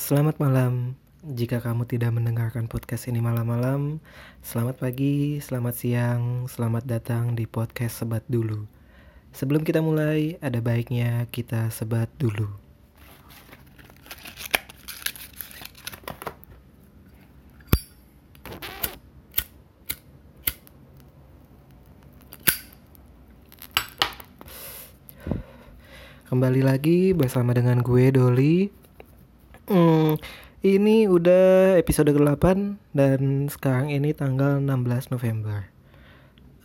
Selamat 0.00 0.40
malam. 0.40 0.96
Jika 1.20 1.60
kamu 1.60 1.84
tidak 1.84 2.16
mendengarkan 2.16 2.72
podcast 2.72 3.04
ini 3.12 3.20
malam-malam, 3.20 4.00
selamat 4.40 4.80
pagi, 4.80 5.44
selamat 5.44 5.74
siang, 5.76 6.48
selamat 6.48 6.88
datang 6.88 7.36
di 7.36 7.44
podcast 7.44 8.00
Sebat 8.00 8.24
Dulu. 8.24 8.64
Sebelum 9.36 9.60
kita 9.60 9.84
mulai, 9.84 10.40
ada 10.40 10.56
baiknya 10.64 11.28
kita 11.28 11.68
sebat 11.68 12.08
dulu. 12.16 12.48
Kembali 26.32 26.64
lagi 26.64 27.12
bersama 27.12 27.52
dengan 27.52 27.84
gue 27.84 28.08
Doli. 28.08 28.79
Ini 30.60 31.08
udah 31.08 31.80
episode 31.80 32.12
ke-8 32.12 32.76
dan 32.92 33.48
sekarang 33.48 33.96
ini 33.96 34.12
tanggal 34.12 34.60
16 34.60 35.08
November. 35.08 35.72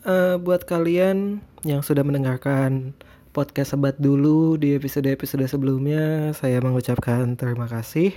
Uh, 0.03 0.36
buat 0.36 0.67
kalian 0.67 1.40
yang 1.63 1.80
sudah 1.80 2.03
mendengarkan 2.03 2.91
podcast 3.31 3.72
sebat 3.72 3.95
dulu 3.95 4.59
di 4.59 4.76
episode-episode 4.76 5.48
sebelumnya, 5.48 6.36
saya 6.36 6.59
mengucapkan 6.59 7.39
terima 7.39 7.72
kasih. 7.72 8.12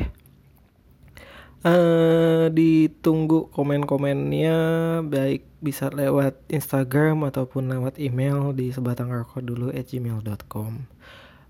Uh, 1.62 2.50
ditunggu 2.50 3.47
komen-komennya 3.55 4.58
baik 5.06 5.47
bisa 5.62 5.95
lewat 5.95 6.42
Instagram 6.50 7.22
ataupun 7.22 7.70
lewat 7.70 8.02
email 8.02 8.50
di 8.50 8.74
sebatangrokok@gmail.com. 8.74 10.91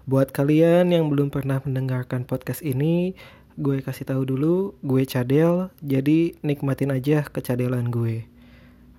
Buat 0.09 0.33
kalian 0.33 0.89
yang 0.89 1.13
belum 1.13 1.29
pernah 1.29 1.61
mendengarkan 1.61 2.25
podcast 2.25 2.65
ini, 2.65 3.13
gue 3.59 3.83
kasih 3.83 4.07
tahu 4.07 4.23
dulu, 4.23 4.79
gue 4.87 5.03
cadel, 5.03 5.75
jadi 5.83 6.39
nikmatin 6.47 6.95
aja 6.95 7.27
kecadelan 7.27 7.91
gue. 7.91 8.23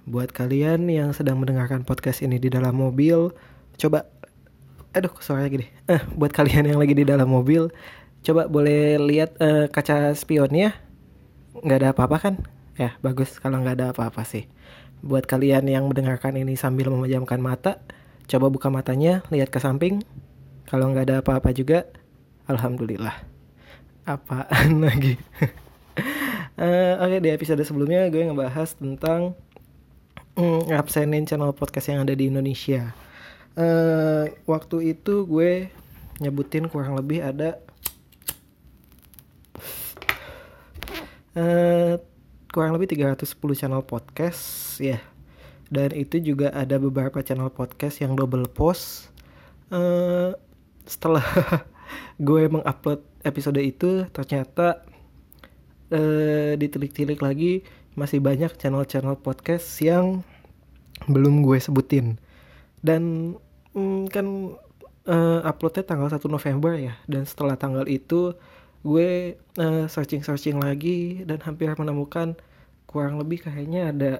Buat 0.03 0.35
kalian 0.35 0.91
yang 0.91 1.15
sedang 1.15 1.39
mendengarkan 1.39 1.87
podcast 1.87 2.19
ini 2.19 2.35
di 2.43 2.51
dalam 2.51 2.75
mobil, 2.75 3.31
coba, 3.79 4.11
aduh 4.91 5.15
suaranya 5.23 5.49
gini. 5.49 5.67
Eh, 5.95 6.03
buat 6.11 6.35
kalian 6.35 6.75
yang 6.75 6.77
lagi 6.77 6.91
di 6.91 7.07
dalam 7.07 7.31
mobil, 7.31 7.71
coba 8.19 8.51
boleh 8.51 8.99
lihat 8.99 9.39
uh, 9.39 9.71
kaca 9.71 10.11
spionnya, 10.11 10.75
nggak 11.63 11.79
ada 11.79 11.89
apa-apa 11.95 12.17
kan? 12.19 12.35
Ya 12.75 12.99
bagus 12.99 13.39
kalau 13.39 13.63
nggak 13.63 13.79
ada 13.79 13.87
apa-apa 13.95 14.27
sih. 14.27 14.43
Buat 14.99 15.23
kalian 15.23 15.71
yang 15.71 15.87
mendengarkan 15.87 16.35
ini 16.35 16.59
sambil 16.59 16.91
memejamkan 16.91 17.39
mata, 17.39 17.79
coba 18.27 18.51
buka 18.51 18.67
matanya, 18.67 19.23
lihat 19.31 19.55
ke 19.55 19.63
samping, 19.63 20.03
kalau 20.67 20.91
nggak 20.91 21.07
ada 21.07 21.15
apa-apa 21.23 21.55
juga, 21.55 21.87
alhamdulillah. 22.51 23.28
Apaan 24.07 24.79
lagi? 24.87 25.19
uh, 26.59 26.93
Oke 27.03 27.17
okay, 27.17 27.19
di 27.19 27.29
episode 27.31 27.63
sebelumnya 27.63 28.07
gue 28.07 28.23
ngebahas 28.23 28.75
tentang 28.79 29.35
mm, 30.39 30.71
absenin 30.75 31.27
channel 31.27 31.51
podcast 31.51 31.91
yang 31.91 32.07
ada 32.07 32.15
di 32.15 32.31
Indonesia. 32.31 32.95
Uh, 33.59 34.31
waktu 34.47 34.95
itu 34.95 35.27
gue 35.27 35.67
nyebutin 36.23 36.71
kurang 36.71 36.95
lebih 36.95 37.19
ada 37.19 37.59
uh, 41.35 41.99
kurang 42.49 42.75
lebih 42.75 42.95
310 42.95 43.59
channel 43.59 43.83
podcast 43.83 44.77
ya. 44.79 44.99
Dan 45.69 45.93
itu 45.93 46.17
juga 46.17 46.49
ada 46.49 46.81
beberapa 46.81 47.21
channel 47.21 47.53
podcast 47.53 48.01
yang 48.01 48.17
double 48.17 48.49
post. 48.49 49.13
Uh, 49.69 50.33
setelah 50.89 51.21
gue 52.25 52.49
mengupload 52.49 53.05
episode 53.23 53.59
itu 53.59 54.07
ternyata 54.11 54.83
uh, 55.91 56.53
ditilik-tilik 56.55 57.19
lagi 57.19 57.65
masih 57.97 58.23
banyak 58.23 58.55
channel-channel 58.55 59.19
podcast 59.19 59.67
yang 59.83 60.23
belum 61.09 61.43
gue 61.43 61.57
sebutin. 61.59 62.21
Dan 62.79 63.35
mm, 63.75 64.07
kan 64.13 64.55
uh, 65.09 65.39
uploadnya 65.43 65.83
tanggal 65.83 66.07
1 66.07 66.21
November 66.29 66.77
ya 66.79 66.95
dan 67.09 67.27
setelah 67.27 67.59
tanggal 67.59 67.83
itu 67.89 68.37
gue 68.85 69.35
uh, 69.59 69.85
searching-searching 69.91 70.55
lagi 70.63 71.27
dan 71.27 71.43
hampir 71.43 71.67
menemukan 71.75 72.39
kurang 72.87 73.19
lebih 73.19 73.43
kayaknya 73.43 73.91
ada 73.91 74.11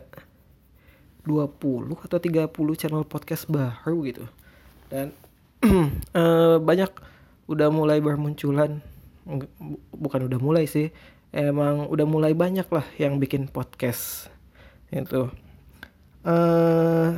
20 1.24 1.95
atau 1.95 2.19
30 2.19 2.79
channel 2.79 3.07
podcast 3.07 3.47
baru 3.47 3.97
gitu. 4.03 4.25
Dan 4.91 5.16
uh, 6.16 6.59
banyak 6.69 6.91
udah 7.50 7.69
mulai 7.72 8.03
bermunculan 8.03 8.84
bukan 9.94 10.22
udah 10.25 10.40
mulai 10.41 10.66
sih. 10.66 10.90
Emang 11.29 11.85
udah 11.85 12.09
mulai 12.09 12.34
banyak 12.34 12.66
lah 12.73 12.85
yang 12.97 13.22
bikin 13.22 13.45
podcast 13.45 14.34
itu 14.90 15.29
uh, 16.25 17.09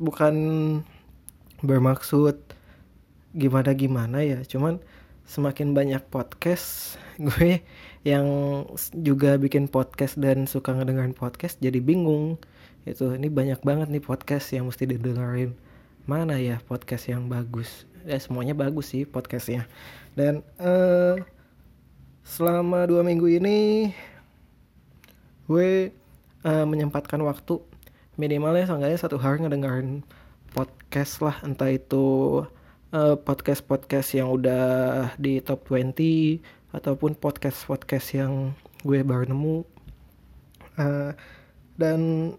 bukan 0.00 0.34
bermaksud 1.60 2.40
gimana 3.36 3.76
gimana 3.76 4.24
ya 4.24 4.40
cuman 4.48 4.80
semakin 5.28 5.76
banyak 5.76 6.00
podcast 6.08 6.96
gue 7.20 7.60
yang 8.08 8.24
juga 8.96 9.36
bikin 9.36 9.68
podcast 9.68 10.16
dan 10.16 10.48
suka 10.48 10.72
ngedengerin 10.72 11.12
podcast 11.12 11.60
jadi 11.60 11.84
bingung 11.84 12.40
itu 12.88 13.12
ini 13.12 13.28
banyak 13.28 13.60
banget 13.60 13.92
nih 13.92 14.00
podcast 14.00 14.56
yang 14.56 14.64
mesti 14.72 14.88
didengerin. 14.88 15.52
Mana 16.08 16.40
ya 16.40 16.64
podcast 16.64 17.12
yang 17.12 17.28
bagus? 17.28 17.84
Ya 18.08 18.16
semuanya 18.16 18.56
bagus 18.56 18.96
sih 18.96 19.04
podcastnya. 19.04 19.68
Dan 20.16 20.40
uh, 20.56 21.20
selama 22.30 22.86
dua 22.86 23.02
minggu 23.02 23.26
ini 23.26 23.90
gue 25.50 25.90
uh, 26.46 26.62
menyempatkan 26.62 27.18
waktu 27.26 27.58
minimalnya 28.14 28.70
seenggaknya 28.70 29.02
satu 29.02 29.18
hari 29.18 29.42
ngedengerin 29.42 30.06
podcast 30.54 31.26
lah. 31.26 31.42
Entah 31.42 31.74
itu 31.74 32.38
uh, 32.94 33.18
podcast 33.18 33.66
podcast 33.66 34.14
yang 34.14 34.30
udah 34.30 35.10
di 35.18 35.42
top 35.42 35.66
20 35.74 36.38
ataupun 36.70 37.18
podcast 37.18 37.66
podcast 37.66 38.14
yang 38.14 38.54
gue 38.86 39.02
baru 39.02 39.26
nemu. 39.26 39.66
Uh, 40.78 41.10
dan 41.74 42.32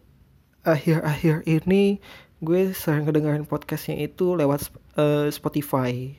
akhir-akhir 0.64 1.44
ini 1.44 2.00
gue 2.40 2.72
sering 2.72 3.12
ngedengerin 3.12 3.44
podcastnya 3.44 4.00
itu 4.00 4.40
lewat 4.40 4.72
uh, 4.96 5.28
Spotify. 5.28 6.16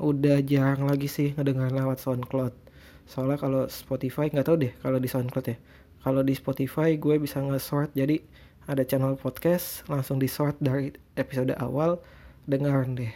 Udah 0.00 0.40
jarang 0.40 0.88
lagi 0.88 1.04
sih 1.04 1.36
ngedengerin 1.36 1.76
lewat 1.76 2.00
SoundCloud 2.00 2.63
soalnya 3.04 3.36
kalau 3.36 3.68
Spotify 3.68 4.32
nggak 4.32 4.46
tahu 4.46 4.56
deh 4.64 4.72
kalau 4.80 4.98
di 4.98 5.08
SoundCloud 5.08 5.46
ya. 5.48 5.56
Kalau 6.04 6.20
di 6.20 6.36
Spotify 6.36 7.00
gue 7.00 7.16
bisa 7.16 7.40
nge-sort 7.40 7.96
jadi 7.96 8.20
ada 8.68 8.84
channel 8.84 9.16
podcast 9.16 9.84
langsung 9.88 10.20
di 10.20 10.28
sort 10.28 10.56
dari 10.60 10.92
episode 11.16 11.52
awal. 11.56 12.00
Dengerin 12.44 12.92
deh. 12.96 13.14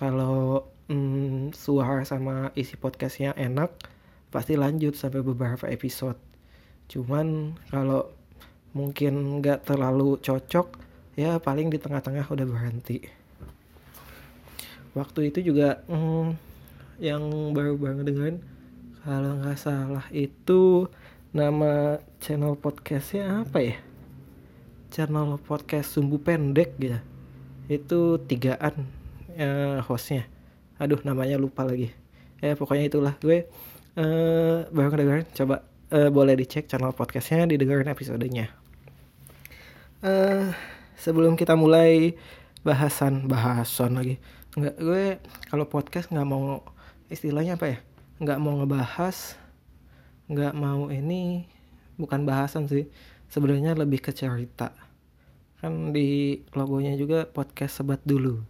Kalau 0.00 0.64
mm, 0.88 1.52
suara 1.52 2.04
sama 2.08 2.48
isi 2.56 2.80
podcastnya 2.80 3.36
enak 3.36 3.68
pasti 4.32 4.56
lanjut 4.56 4.96
sampai 4.96 5.20
beberapa 5.20 5.68
episode. 5.68 6.16
Cuman 6.88 7.56
kalau 7.68 8.08
mungkin 8.72 9.40
nggak 9.40 9.68
terlalu 9.68 10.16
cocok 10.24 10.80
ya 11.20 11.36
paling 11.36 11.68
di 11.68 11.76
tengah-tengah 11.76 12.24
udah 12.32 12.46
berhenti. 12.48 13.04
Waktu 14.96 15.32
itu 15.32 15.52
juga 15.52 15.84
hmm, 15.88 16.51
yang 17.02 17.50
baru 17.50 17.74
banget 17.74 18.14
dengan 18.14 18.38
kalau 19.02 19.42
nggak 19.42 19.58
salah 19.58 20.06
itu 20.14 20.86
nama 21.34 21.98
channel 22.22 22.54
podcastnya 22.54 23.42
apa 23.42 23.58
ya? 23.58 23.76
Channel 24.94 25.42
podcast 25.42 25.98
sumbu 25.98 26.22
pendek 26.22 26.78
gitu 26.78 27.02
itu 27.70 28.18
tigaan 28.26 28.86
ya, 29.34 29.80
hostnya. 29.82 30.26
Aduh 30.78 31.00
namanya 31.02 31.38
lupa 31.38 31.66
lagi. 31.66 31.94
Ya 32.42 32.58
pokoknya 32.58 32.90
itulah. 32.90 33.14
Gue 33.22 33.46
uh, 33.98 34.66
baru 34.70 34.88
kedengeran. 34.92 35.26
Coba 35.34 35.66
uh, 35.94 36.10
boleh 36.10 36.34
dicek 36.34 36.66
channel 36.66 36.94
podcastnya 36.94 37.46
didengarin 37.46 37.90
episodenya. 37.90 38.50
Uh, 40.02 40.50
sebelum 40.98 41.38
kita 41.38 41.54
mulai 41.54 42.18
bahasan 42.66 43.30
bahasan 43.30 43.94
lagi. 43.98 44.18
Nggak 44.58 44.76
gue 44.78 45.04
kalau 45.48 45.64
podcast 45.70 46.10
nggak 46.10 46.28
mau 46.28 46.60
istilahnya 47.12 47.60
apa 47.60 47.66
ya? 47.76 47.78
Nggak 48.18 48.38
mau 48.40 48.56
ngebahas 48.58 49.38
nggak 50.32 50.54
mau 50.56 50.88
ini 50.88 51.44
bukan 52.00 52.24
bahasan 52.24 52.64
sih. 52.66 52.88
Sebenarnya 53.28 53.76
lebih 53.76 54.00
ke 54.00 54.16
cerita. 54.16 54.72
Kan 55.60 55.92
di 55.92 56.40
logonya 56.56 56.96
juga 56.96 57.28
podcast 57.28 57.84
sebat 57.84 58.00
dulu. 58.02 58.40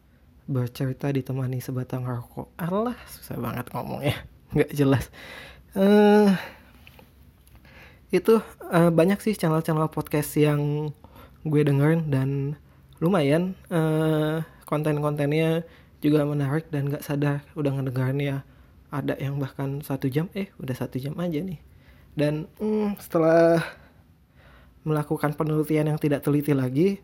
Bercerita 0.47 1.11
ditemani 1.11 1.59
sebatang 1.59 2.07
rokok. 2.07 2.55
Allah 2.59 2.95
susah 3.11 3.39
banget 3.39 3.67
ngomongnya. 3.75 4.17
Nggak 4.55 4.73
jelas. 4.75 5.05
Uh, 5.73 6.31
itu 8.13 8.45
uh, 8.69 8.93
banyak 8.93 9.19
sih 9.25 9.33
channel-channel 9.33 9.89
podcast 9.89 10.37
yang 10.37 10.93
gue 11.43 11.63
dengerin 11.65 12.13
dan 12.13 12.61
lumayan 13.03 13.57
uh, 13.73 14.45
konten-kontennya 14.69 15.65
juga 16.05 16.23
menarik 16.29 16.69
dan 16.69 16.93
gak 16.93 17.03
sadar 17.03 17.41
udah 17.57 17.73
ngedengerin 17.73 18.21
ya 18.21 18.39
ada 18.93 19.17
yang 19.17 19.41
bahkan 19.41 19.81
satu 19.81 20.13
jam 20.13 20.29
eh 20.37 20.53
udah 20.61 20.77
satu 20.77 21.01
jam 21.01 21.17
aja 21.17 21.41
nih. 21.41 21.59
Dan 22.13 22.45
hmm, 22.61 23.01
setelah 23.01 23.65
melakukan 24.85 25.33
penelitian 25.33 25.97
yang 25.97 25.99
tidak 25.99 26.21
teliti 26.21 26.53
lagi 26.53 27.01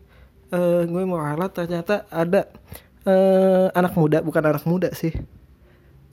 uh, 0.53 0.85
gue 0.85 1.03
mau 1.07 1.17
ralat 1.17 1.51
ternyata 1.55 2.05
ada 2.11 2.49
uh, 3.07 3.71
anak 3.73 3.95
muda 3.95 4.19
bukan 4.19 4.43
anak 4.43 4.65
muda 4.67 4.91
sih 4.91 5.15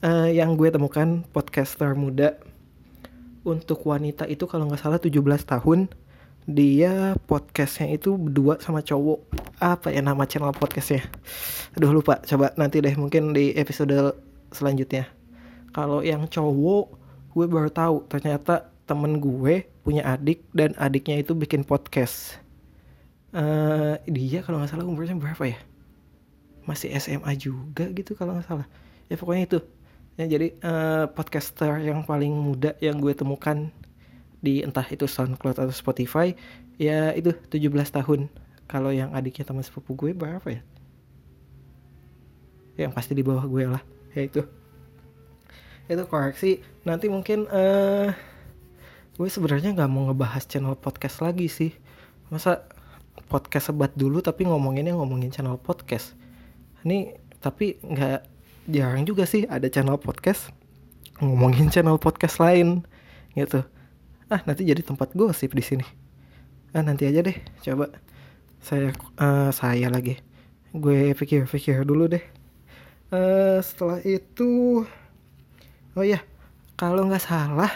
uh, 0.01 0.29
yang 0.29 0.57
gue 0.57 0.69
temukan 0.73 1.23
podcaster 1.31 1.93
muda. 1.93 2.37
Untuk 3.47 3.87
wanita 3.87 4.27
itu 4.27 4.43
kalau 4.43 4.67
nggak 4.67 4.83
salah 4.83 4.99
17 4.99 5.23
tahun 5.47 5.87
dia 6.47 7.15
podcastnya 7.31 7.95
itu 7.95 8.19
berdua 8.19 8.59
sama 8.59 8.83
cowok. 8.83 9.23
Apa 9.63 9.95
ya 9.95 10.03
nama 10.03 10.27
channel 10.27 10.51
podcastnya? 10.51 11.07
Aduh 11.79 11.95
lupa. 11.95 12.19
Coba 12.27 12.51
nanti 12.59 12.83
deh 12.83 12.91
mungkin 12.99 13.31
di 13.31 13.55
episode 13.55 14.19
selanjutnya 14.51 15.16
kalau 15.77 16.01
yang 16.01 16.25
cowok 16.25 16.97
gue 17.37 17.45
baru 17.45 17.69
tahu 17.69 18.09
ternyata 18.09 18.73
temen 18.89 19.21
gue 19.21 19.69
punya 19.85 20.17
adik 20.17 20.41
dan 20.49 20.73
adiknya 20.73 21.21
itu 21.21 21.37
bikin 21.37 21.61
podcast. 21.61 22.41
Uh, 23.29 24.01
dia 24.09 24.41
kalau 24.41 24.57
nggak 24.57 24.73
salah 24.73 24.89
umurnya 24.89 25.13
berapa 25.13 25.53
ya? 25.53 25.61
Masih 26.65 26.89
SMA 26.97 27.29
juga 27.37 27.93
gitu 27.93 28.17
kalau 28.17 28.33
nggak 28.33 28.49
salah. 28.49 28.65
Ya 29.05 29.21
pokoknya 29.21 29.43
itu. 29.53 29.59
Ya 30.17 30.25
jadi 30.25 30.57
uh, 30.65 31.13
podcaster 31.13 31.77
yang 31.85 32.01
paling 32.09 32.33
muda 32.33 32.73
yang 32.81 32.97
gue 32.97 33.13
temukan 33.13 33.69
di 34.41 34.65
entah 34.65 34.89
itu 34.89 35.05
SoundCloud 35.05 35.61
atau 35.61 35.69
Spotify 35.69 36.33
ya 36.81 37.13
itu 37.13 37.37
17 37.53 37.69
tahun. 38.01 38.33
Kalau 38.65 38.89
yang 38.89 39.13
adiknya 39.13 39.45
teman 39.45 39.61
sepupu 39.61 39.93
gue 39.93 40.17
berapa 40.17 40.47
ya? 40.49 40.65
Yang 42.81 42.91
pasti 42.97 43.13
di 43.13 43.21
bawah 43.21 43.45
gue 43.45 43.77
lah 43.77 43.83
ya 44.17 44.25
itu 44.25 44.41
itu 45.87 46.03
koreksi. 46.07 46.59
Nanti 46.83 47.07
mungkin 47.07 47.47
uh, 47.47 48.11
gue 49.17 49.29
sebenarnya 49.31 49.73
nggak 49.73 49.89
mau 49.91 50.11
ngebahas 50.11 50.43
channel 50.45 50.75
podcast 50.75 51.23
lagi 51.23 51.47
sih. 51.47 51.71
Masa 52.27 52.67
podcast 53.31 53.71
sebat 53.71 53.95
dulu 53.95 54.19
tapi 54.19 54.47
ngomonginnya 54.47 54.95
ngomongin 54.95 55.31
channel 55.31 55.59
podcast? 55.59 56.13
Ini 56.83 57.15
tapi 57.39 57.79
nggak 57.79 58.21
jarang 58.67 59.07
juga 59.07 59.23
sih 59.23 59.47
ada 59.47 59.71
channel 59.71 59.95
podcast 59.95 60.51
ngomongin 61.23 61.71
channel 61.73 61.97
podcast 61.97 62.37
lain 62.37 62.83
gitu. 63.33 63.63
Ah 64.27 64.43
nanti 64.43 64.67
jadi 64.67 64.83
tempat 64.83 65.15
gosip 65.15 65.55
di 65.55 65.63
sini. 65.63 65.87
Ah 66.75 66.83
nanti 66.83 67.07
aja 67.07 67.23
deh. 67.23 67.37
Coba 67.63 67.89
saya 68.59 68.91
uh, 69.17 69.49
saya 69.55 69.87
lagi. 69.87 70.19
Gue 70.75 71.15
pikir-pikir 71.15 71.87
dulu 71.87 72.11
deh. 72.11 72.23
Uh, 73.07 73.63
setelah 73.63 74.03
itu 74.03 74.83
oh 75.97 76.05
ya 76.05 76.21
kalau 76.77 77.09
nggak 77.09 77.25
salah 77.25 77.73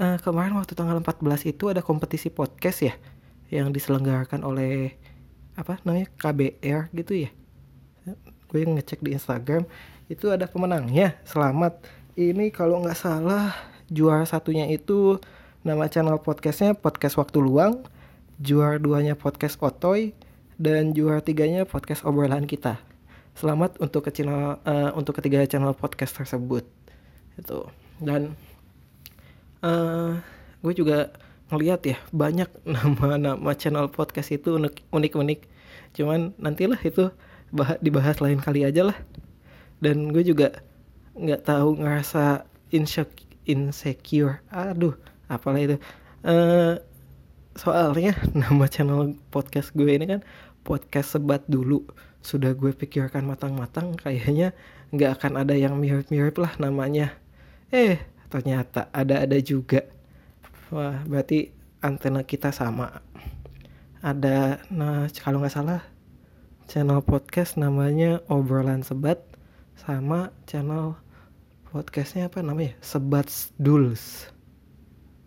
uh, 0.00 0.16
kemarin 0.24 0.56
waktu 0.56 0.72
tanggal 0.72 0.96
14 1.04 1.52
itu 1.52 1.68
ada 1.68 1.84
kompetisi 1.84 2.32
podcast 2.32 2.80
ya 2.80 2.94
yang 3.52 3.68
diselenggarakan 3.68 4.40
oleh 4.40 4.96
apa 5.60 5.76
namanya 5.84 6.08
KBR 6.16 6.88
gitu 6.96 7.28
ya 7.28 7.30
gue 8.48 8.60
ngecek 8.64 9.04
di 9.04 9.12
Instagram 9.12 9.68
itu 10.08 10.32
ada 10.32 10.48
pemenangnya 10.48 11.20
selamat 11.28 11.84
ini 12.16 12.48
kalau 12.48 12.80
nggak 12.80 12.96
salah 12.96 13.52
juara 13.92 14.24
satunya 14.24 14.64
itu 14.72 15.20
Nama 15.60 15.92
channel 15.92 16.16
podcastnya 16.24 16.72
Podcast 16.72 17.20
Waktu 17.20 17.36
Luang, 17.36 17.84
juara 18.40 18.80
duanya 18.80 19.12
Podcast 19.12 19.60
Otoy, 19.60 20.16
dan 20.56 20.96
juara 20.96 21.20
tiganya 21.20 21.68
Podcast 21.68 22.00
Obrolan 22.08 22.48
Kita. 22.48 22.80
Selamat 23.36 23.76
untuk 23.76 24.08
ke 24.08 24.10
channel, 24.16 24.56
uh, 24.64 24.96
untuk 24.96 25.20
ketiga 25.20 25.44
channel 25.44 25.76
podcast 25.76 26.16
tersebut. 26.16 26.64
Itu. 27.40 27.66
Dan 27.96 28.36
uh, 29.64 30.20
gue 30.60 30.72
juga 30.76 31.08
ngeliat 31.48 31.80
ya 31.88 31.98
banyak 32.12 32.52
nama-nama 32.76 33.56
channel 33.56 33.88
podcast 33.88 34.30
itu 34.36 34.60
unik-unik. 34.92 35.40
Cuman 35.96 36.36
nantilah 36.36 36.78
itu 36.84 37.08
bah 37.50 37.80
dibahas 37.80 38.20
lain 38.20 38.38
kali 38.38 38.68
aja 38.68 38.92
lah. 38.92 38.98
Dan 39.80 40.12
gue 40.12 40.22
juga 40.22 40.60
nggak 41.16 41.48
tahu 41.48 41.80
ngerasa 41.80 42.44
insecure. 43.48 44.44
Aduh, 44.52 44.94
apalah 45.26 45.58
itu 45.64 45.76
uh, 46.24 46.76
soalnya 47.56 48.16
nama 48.40 48.66
channel 48.70 49.16
podcast 49.32 49.72
gue 49.74 49.90
ini 49.90 50.06
kan 50.06 50.20
podcast 50.62 51.16
sebat 51.18 51.42
dulu 51.48 51.84
sudah 52.20 52.52
gue 52.52 52.72
pikirkan 52.76 53.24
matang-matang 53.24 53.96
kayaknya 53.96 54.52
nggak 54.92 55.20
akan 55.20 55.40
ada 55.40 55.56
yang 55.56 55.78
mirip-mirip 55.80 56.36
lah 56.36 56.52
namanya 56.60 57.16
eh 57.70 58.02
ternyata 58.26 58.90
ada-ada 58.90 59.38
juga. 59.38 59.86
Wah 60.74 61.02
berarti 61.06 61.50
antena 61.82 62.26
kita 62.26 62.50
sama. 62.50 63.02
Ada 64.02 64.62
nah 64.74 65.06
kalau 65.22 65.42
nggak 65.42 65.54
salah 65.54 65.82
channel 66.70 67.02
podcast 67.02 67.58
namanya 67.58 68.22
obrolan 68.30 68.86
sebat 68.86 69.22
sama 69.78 70.30
channel 70.46 70.94
podcastnya 71.70 72.26
apa 72.26 72.42
namanya? 72.42 72.74
Sebat 72.82 73.30
duls. 73.58 74.26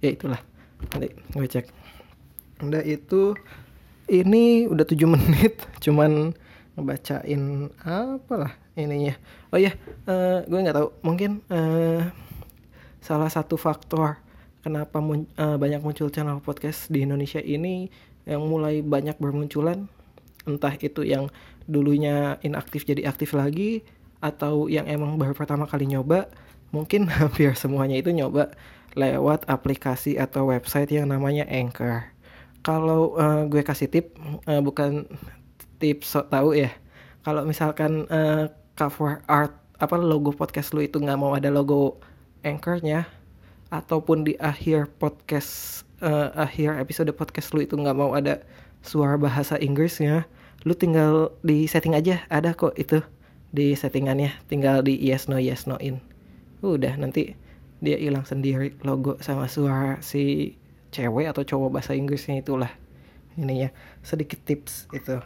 Ya 0.04 0.12
itulah. 0.12 0.40
Nanti 0.92 1.16
gue 1.16 1.48
cek. 1.48 1.68
Udah 2.64 2.84
itu 2.84 3.36
ini 4.12 4.68
udah 4.68 4.84
7 4.84 5.00
menit 5.16 5.64
cuman 5.80 6.36
ngebacain 6.76 7.72
apalah 7.84 8.56
ininya. 8.76 9.16
Oh 9.52 9.60
ya 9.60 9.72
uh, 10.08 10.44
gue 10.44 10.60
nggak 10.60 10.76
tahu. 10.76 10.88
Mungkin 11.04 11.44
uh, 11.52 12.23
salah 13.04 13.28
satu 13.28 13.60
faktor 13.60 14.16
kenapa 14.64 15.04
mun 15.04 15.28
uh, 15.36 15.60
banyak 15.60 15.84
muncul 15.84 16.08
channel 16.08 16.40
podcast 16.40 16.88
di 16.88 17.04
Indonesia 17.04 17.44
ini 17.44 17.92
yang 18.24 18.48
mulai 18.48 18.80
banyak 18.80 19.20
bermunculan 19.20 19.92
entah 20.48 20.72
itu 20.80 21.04
yang 21.04 21.28
dulunya 21.68 22.40
inaktif 22.48 22.88
jadi 22.88 23.12
aktif 23.12 23.36
lagi 23.36 23.84
atau 24.24 24.72
yang 24.72 24.88
emang 24.88 25.20
baru 25.20 25.36
pertama 25.36 25.68
kali 25.68 25.84
nyoba 25.84 26.32
mungkin 26.72 27.12
hampir 27.20 27.52
semuanya 27.60 28.00
itu 28.00 28.16
nyoba 28.16 28.56
lewat 28.96 29.52
aplikasi 29.52 30.16
atau 30.16 30.54
website 30.54 30.94
yang 30.94 31.10
namanya 31.10 31.50
Anchor. 31.50 32.14
Kalau 32.64 33.18
uh, 33.18 33.44
gue 33.50 33.66
kasih 33.66 33.90
tip, 33.90 34.16
uh, 34.48 34.62
bukan 34.62 35.10
tips 35.82 36.16
so 36.16 36.22
tahu 36.24 36.56
ya. 36.56 36.72
Kalau 37.26 37.44
misalkan 37.44 38.06
uh, 38.08 38.48
cover 38.78 39.20
art 39.26 39.58
apa 39.82 40.00
logo 40.00 40.32
podcast 40.32 40.72
lu 40.72 40.86
itu 40.86 41.02
nggak 41.02 41.20
mau 41.20 41.36
ada 41.36 41.50
logo 41.52 42.00
Anchornya, 42.44 43.08
ataupun 43.74 44.28
di 44.28 44.38
akhir 44.38 44.92
podcast 45.02 45.84
uh, 46.04 46.30
akhir 46.38 46.78
episode 46.78 47.10
podcast 47.16 47.56
lu 47.58 47.66
itu 47.66 47.74
nggak 47.74 47.98
mau 47.98 48.14
ada 48.14 48.44
suara 48.84 49.18
bahasa 49.18 49.58
Inggrisnya, 49.58 50.30
lu 50.68 50.76
tinggal 50.78 51.34
di 51.42 51.66
setting 51.66 51.96
aja 51.98 52.22
ada 52.28 52.54
kok 52.54 52.76
itu 52.78 53.02
di 53.50 53.74
settingannya, 53.74 54.36
tinggal 54.52 54.84
di 54.84 54.94
yes 55.00 55.26
no 55.26 55.40
yes 55.40 55.66
no 55.66 55.80
in. 55.80 56.04
Udah 56.62 57.00
nanti 57.00 57.34
dia 57.84 58.00
hilang 58.00 58.24
sendiri 58.24 58.76
logo 58.88 59.20
sama 59.20 59.52
suara 59.52 60.00
si 60.00 60.56
cewek 60.96 61.28
atau 61.28 61.44
cowok 61.44 61.70
bahasa 61.80 61.92
Inggrisnya 61.98 62.40
itulah 62.40 62.72
ininya 63.36 63.74
sedikit 64.06 64.40
tips 64.46 64.88
itu 64.94 65.18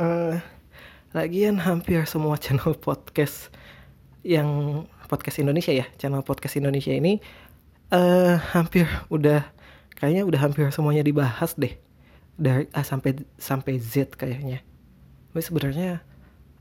uh, 0.00 0.34
lagian 1.12 1.60
hampir 1.62 2.02
semua 2.08 2.40
channel 2.40 2.74
podcast 2.74 3.52
yang 4.24 4.82
podcast 5.08 5.40
Indonesia 5.40 5.72
ya 5.72 5.88
channel 5.96 6.20
podcast 6.20 6.60
Indonesia 6.60 6.92
ini 6.92 7.18
uh, 7.92 8.36
hampir 8.52 8.84
udah 9.08 9.44
kayaknya 9.96 10.22
udah 10.28 10.40
hampir 10.40 10.68
semuanya 10.70 11.02
dibahas 11.02 11.58
deh. 11.58 11.74
Dari 12.38 12.70
A 12.70 12.86
sampai 12.86 13.18
sampai 13.34 13.82
Z 13.82 14.14
kayaknya. 14.14 14.62
Gue 15.34 15.42
sebenarnya 15.42 15.98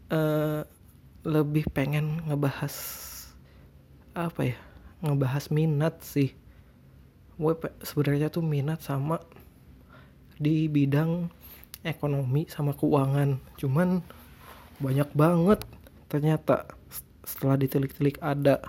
uh, 0.10 0.66
lebih 1.22 1.70
pengen 1.70 2.26
ngebahas 2.26 2.74
apa 4.18 4.56
ya 4.56 4.58
ngebahas 5.06 5.54
minat 5.54 6.02
sih. 6.02 6.34
Gue 7.38 7.54
sebenarnya 7.86 8.34
tuh 8.34 8.42
minat 8.42 8.82
sama 8.82 9.22
di 10.42 10.66
bidang 10.66 11.30
ekonomi 11.86 12.50
sama 12.50 12.74
keuangan. 12.74 13.38
Cuman 13.62 14.02
banyak 14.82 15.10
banget 15.14 15.62
ternyata 16.10 16.77
setelah 17.28 17.60
ditilik-tilik 17.60 18.16
ada 18.24 18.64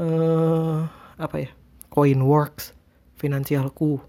uh, 0.00 0.88
apa 1.20 1.36
ya 1.44 1.50
Coinworks 1.92 2.72
finansialku 3.20 4.00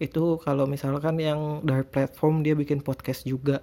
itu 0.00 0.40
kalau 0.40 0.64
misalkan 0.64 1.20
yang 1.20 1.60
dari 1.60 1.84
platform 1.84 2.40
dia 2.40 2.56
bikin 2.56 2.80
podcast 2.80 3.28
juga. 3.28 3.60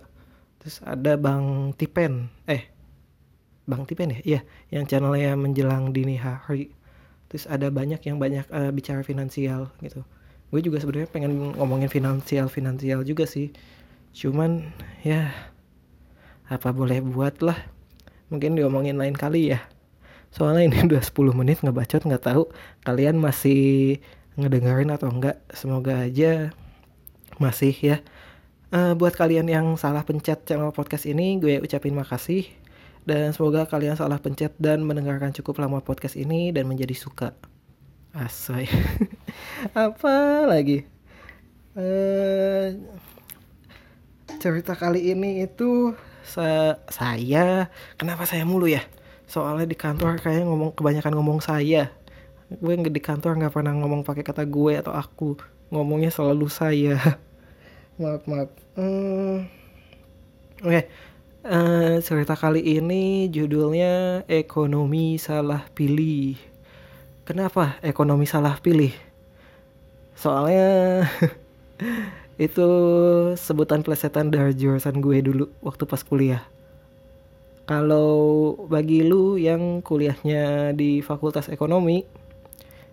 Terus 0.61 0.81
ada 0.85 1.17
Bang 1.17 1.73
Tipen 1.73 2.29
eh 2.45 2.69
Bang 3.65 3.89
Tipen 3.89 4.13
ya? 4.13 4.19
Iya 4.21 4.41
yang 4.73 4.85
channelnya 4.85 5.33
menjelang 5.33 5.93
dini 5.93 6.17
hari. 6.17 6.73
Terus 7.29 7.49
ada 7.49 7.73
banyak 7.73 7.99
yang 8.05 8.21
banyak 8.21 8.45
uh, 8.53 8.69
bicara 8.69 9.01
finansial 9.01 9.73
gitu. 9.81 10.05
Gue 10.53 10.61
juga 10.63 10.77
sebenarnya 10.79 11.09
pengen 11.09 11.57
ngomongin 11.57 11.89
finansial 11.89 12.47
finansial 12.53 13.01
juga 13.01 13.25
sih. 13.25 13.49
Cuman 14.13 14.73
ya 15.01 15.33
apa 16.47 16.69
boleh 16.71 17.01
buat 17.03 17.41
lah 17.43 17.76
mungkin 18.27 18.55
diomongin 18.55 18.99
lain 18.99 19.15
kali 19.15 19.55
ya. 19.55 19.59
Soalnya 20.31 20.67
ini 20.67 20.77
udah 20.91 21.03
10 21.03 21.39
menit 21.39 21.63
ngebacot 21.63 22.03
nggak 22.03 22.23
tahu 22.23 22.51
kalian 22.83 23.19
masih 23.19 23.97
ngedengerin 24.37 24.93
atau 24.93 25.09
enggak 25.09 25.41
semoga 25.51 26.05
aja 26.05 26.53
masih 27.41 27.73
ya. 27.73 27.97
Uh, 28.67 28.91
buat 28.99 29.15
kalian 29.15 29.47
yang 29.47 29.79
salah 29.79 30.03
pencet 30.03 30.43
channel 30.43 30.75
podcast 30.75 31.07
ini 31.07 31.39
gue 31.39 31.63
ucapin 31.63 31.95
makasih. 31.95 32.45
Dan 33.07 33.31
semoga 33.31 33.63
kalian 33.63 33.95
salah 33.95 34.19
pencet 34.19 34.51
dan 34.59 34.83
mendengarkan 34.83 35.31
cukup 35.31 35.63
lama 35.63 35.79
podcast 35.79 36.19
ini 36.19 36.51
dan 36.51 36.67
menjadi 36.67 36.91
suka. 36.91 37.31
Asai. 38.11 38.67
Apa 39.71 40.43
lagi? 40.43 40.83
Uh, 41.71 42.75
cerita 44.43 44.75
kali 44.75 45.15
ini 45.15 45.47
itu 45.47 45.95
sa 46.27 46.75
saya 46.91 47.71
kenapa 47.95 48.27
saya 48.27 48.43
mulu 48.43 48.67
ya? 48.67 48.83
Soalnya 49.27 49.67
di 49.67 49.75
kantor 49.79 50.19
kayak 50.19 50.43
ngomong 50.43 50.75
kebanyakan 50.75 51.15
ngomong 51.15 51.39
saya. 51.39 51.91
Gue 52.47 52.75
nggak 52.75 52.95
di 52.95 53.03
kantor 53.03 53.39
nggak 53.39 53.53
pernah 53.55 53.75
ngomong 53.75 54.03
pakai 54.03 54.23
kata 54.23 54.43
gue 54.43 54.79
atau 54.79 54.91
aku. 54.91 55.39
Ngomongnya 55.71 56.11
selalu 56.11 56.47
saya. 56.51 56.99
Maaf 57.99 58.23
maaf. 58.29 58.53
Hmm, 58.77 59.49
oke. 60.61 60.69
Okay. 60.69 60.83
uh, 61.49 61.97
eh, 61.97 62.05
cerita 62.05 62.37
kali 62.37 62.61
ini 62.61 63.25
judulnya 63.33 64.21
ekonomi 64.29 65.17
salah 65.17 65.65
pilih. 65.73 66.37
Kenapa 67.25 67.81
ekonomi 67.81 68.29
salah 68.29 68.61
pilih? 68.61 68.93
Soalnya 70.13 71.03
itu 72.37 72.67
sebutan 73.33 73.81
plesetan 73.81 74.29
dari 74.29 74.53
jurusan 74.53 75.01
gue 75.01 75.17
dulu 75.25 75.45
waktu 75.65 75.83
pas 75.89 76.05
kuliah. 76.05 76.45
Kalau 77.67 78.53
bagi 78.69 79.03
lu 79.03 79.35
yang 79.35 79.83
kuliahnya 79.83 80.71
di 80.77 81.03
fakultas 81.03 81.49
ekonomi 81.51 82.05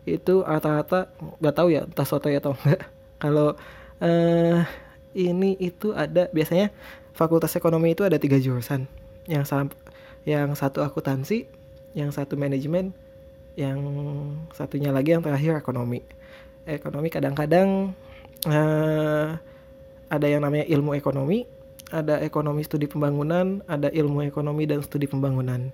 itu 0.04 0.42
rata-rata 0.42 1.12
nggak 1.40 1.54
tahu 1.54 1.68
ya 1.70 1.86
entah 1.86 2.08
soto 2.08 2.32
ya 2.32 2.40
atau 2.40 2.56
enggak. 2.56 2.80
Kalau 3.22 3.54
uh, 4.02 4.58
ini 5.14 5.56
itu 5.60 5.94
ada 5.94 6.26
biasanya 6.32 6.74
fakultas 7.14 7.54
ekonomi 7.54 7.94
itu 7.94 8.02
ada 8.02 8.16
tiga 8.16 8.40
jurusan. 8.40 8.88
Yang 9.28 9.44
sam 9.46 9.66
yang 10.24 10.56
satu 10.56 10.80
akuntansi 10.80 11.46
yang 11.94 12.10
satu 12.10 12.34
manajemen 12.34 12.96
yang 13.54 13.78
satunya 14.50 14.90
lagi 14.90 15.14
yang 15.14 15.22
terakhir 15.22 15.54
ekonomi. 15.60 16.02
Ekonomi 16.66 17.12
kadang-kadang 17.12 17.94
uh, 18.46 19.36
ada 20.08 20.26
yang 20.28 20.44
namanya 20.44 20.68
ilmu 20.68 20.94
ekonomi 20.94 21.48
ada 21.94 22.18
ekonomi 22.24 22.64
studi 22.66 22.90
pembangunan 22.90 23.62
ada 23.70 23.92
ilmu 23.92 24.24
ekonomi 24.26 24.66
dan 24.66 24.82
studi 24.82 25.06
pembangunan. 25.06 25.70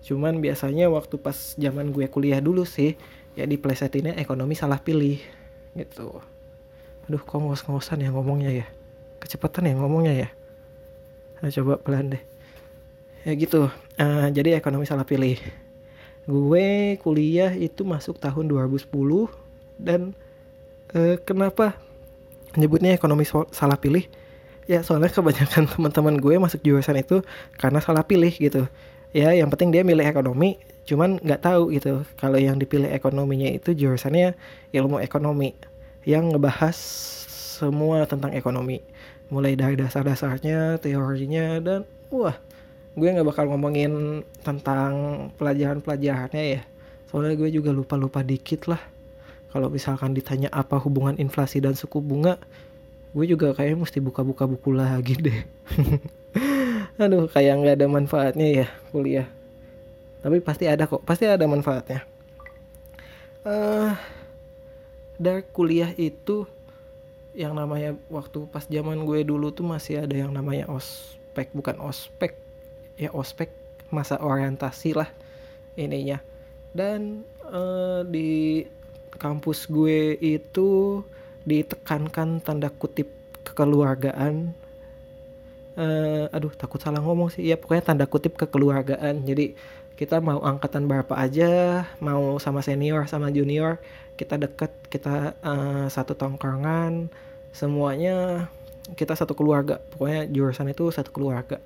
Cuman 0.00 0.40
biasanya 0.40 0.88
waktu 0.88 1.20
pas 1.20 1.54
zaman 1.60 1.92
gue 1.92 2.08
kuliah 2.08 2.40
dulu 2.40 2.64
sih 2.64 2.96
ya 3.36 3.44
di 3.46 3.60
ini 3.60 4.10
ekonomi 4.16 4.56
salah 4.56 4.80
pilih 4.80 5.20
gitu. 5.76 6.18
Aduh 7.06 7.20
kok 7.20 7.38
ngos-ngosan 7.38 8.02
ya 8.02 8.10
ngomongnya 8.10 8.64
ya? 8.64 8.66
Kecepatan 9.20 9.68
ya 9.68 9.74
ngomongnya 9.76 10.14
ya? 10.26 10.28
Nah, 11.40 11.48
coba 11.52 11.80
pelan 11.80 12.16
deh. 12.16 12.22
Ya 13.28 13.36
gitu 13.36 13.68
uh, 14.00 14.26
jadi 14.32 14.56
ekonomi 14.56 14.88
salah 14.88 15.04
pilih. 15.04 15.36
Gue 16.24 16.96
kuliah 17.04 17.52
itu 17.52 17.84
masuk 17.84 18.16
tahun 18.16 18.48
2010 18.48 18.88
dan 19.76 20.16
uh, 20.96 21.16
kenapa 21.20 21.76
nyebutnya 22.58 22.96
ekonomi 22.96 23.26
salah 23.26 23.78
pilih. 23.78 24.06
Ya 24.66 24.82
soalnya 24.86 25.10
kebanyakan 25.10 25.66
teman-teman 25.74 26.14
gue 26.18 26.34
masuk 26.38 26.62
jurusan 26.62 26.98
itu 26.98 27.22
karena 27.58 27.82
salah 27.82 28.06
pilih 28.06 28.30
gitu. 28.30 28.66
Ya 29.10 29.34
yang 29.34 29.50
penting 29.50 29.74
dia 29.74 29.82
milih 29.82 30.06
ekonomi 30.06 30.62
cuman 30.86 31.18
nggak 31.18 31.42
tahu 31.42 31.74
gitu. 31.74 32.06
Kalau 32.18 32.38
yang 32.38 32.58
dipilih 32.58 32.90
ekonominya 32.90 33.50
itu 33.50 33.74
jurusannya 33.74 34.34
ilmu 34.74 35.02
ekonomi 35.02 35.54
yang 36.06 36.30
ngebahas 36.30 36.76
semua 37.60 38.06
tentang 38.06 38.34
ekonomi. 38.34 38.82
Mulai 39.30 39.54
dari 39.54 39.78
dasar-dasarnya 39.78 40.78
teorinya 40.82 41.62
dan 41.62 41.80
wah 42.10 42.34
gue 42.98 43.06
nggak 43.06 43.26
bakal 43.26 43.46
ngomongin 43.50 44.22
tentang 44.42 45.26
pelajaran-pelajarannya 45.38 46.44
ya. 46.58 46.62
Soalnya 47.10 47.34
gue 47.34 47.50
juga 47.50 47.74
lupa-lupa 47.74 48.22
dikit 48.22 48.70
lah 48.70 48.99
kalau 49.50 49.68
misalkan 49.70 50.14
ditanya 50.14 50.50
apa 50.54 50.78
hubungan 50.78 51.18
inflasi 51.18 51.58
dan 51.58 51.74
suku 51.74 51.98
bunga 51.98 52.38
gue 53.10 53.26
juga 53.26 53.50
kayaknya 53.50 53.78
mesti 53.82 53.98
buka-buka 53.98 54.46
buku 54.46 54.70
lagi 54.70 55.18
deh. 55.18 55.40
Aduh 57.02 57.26
kayak 57.26 57.58
nggak 57.58 57.76
ada 57.82 57.86
manfaatnya 57.90 58.46
ya 58.46 58.66
kuliah. 58.94 59.26
Tapi 60.22 60.38
pasti 60.38 60.70
ada 60.70 60.86
kok 60.86 61.02
pasti 61.02 61.26
ada 61.26 61.42
manfaatnya. 61.50 62.06
Uh, 63.42 63.96
dari 65.18 65.42
kuliah 65.50 65.90
itu 65.98 66.46
yang 67.34 67.56
namanya 67.56 67.96
waktu 68.12 68.46
pas 68.46 68.68
zaman 68.68 69.02
gue 69.02 69.26
dulu 69.26 69.50
tuh 69.50 69.66
masih 69.66 70.04
ada 70.06 70.14
yang 70.14 70.30
namanya 70.30 70.70
ospek 70.70 71.50
bukan 71.50 71.82
ospek. 71.82 72.38
Ya 72.94 73.10
ospek 73.10 73.50
masa 73.90 74.22
orientasi 74.22 74.94
lah 74.94 75.10
ininya. 75.74 76.22
Dan 76.70 77.26
uh, 77.50 78.06
di 78.06 78.62
kampus 79.16 79.66
gue 79.66 80.14
itu 80.20 81.00
ditekankan 81.48 82.44
tanda 82.44 82.68
kutip 82.70 83.10
kekeluargaan. 83.42 84.52
Uh, 85.80 86.28
aduh 86.34 86.52
takut 86.52 86.78
salah 86.82 87.00
ngomong 87.00 87.32
sih. 87.32 87.48
Ya 87.48 87.56
pokoknya 87.56 87.94
tanda 87.94 88.06
kutip 88.06 88.36
kekeluargaan. 88.36 89.24
Jadi 89.24 89.56
kita 90.00 90.20
mau 90.20 90.40
angkatan 90.40 90.88
berapa 90.88 91.12
aja 91.12 91.84
mau 92.00 92.40
sama 92.40 92.64
senior 92.64 93.04
sama 93.04 93.28
junior 93.28 93.76
kita 94.16 94.40
deket 94.40 94.72
kita 94.88 95.36
uh, 95.44 95.92
satu 95.92 96.16
tongkrongan 96.16 97.12
semuanya 97.52 98.48
kita 98.96 99.12
satu 99.16 99.36
keluarga. 99.36 99.80
Pokoknya 99.92 100.28
jurusan 100.28 100.72
itu 100.72 100.88
satu 100.92 101.12
keluarga. 101.12 101.60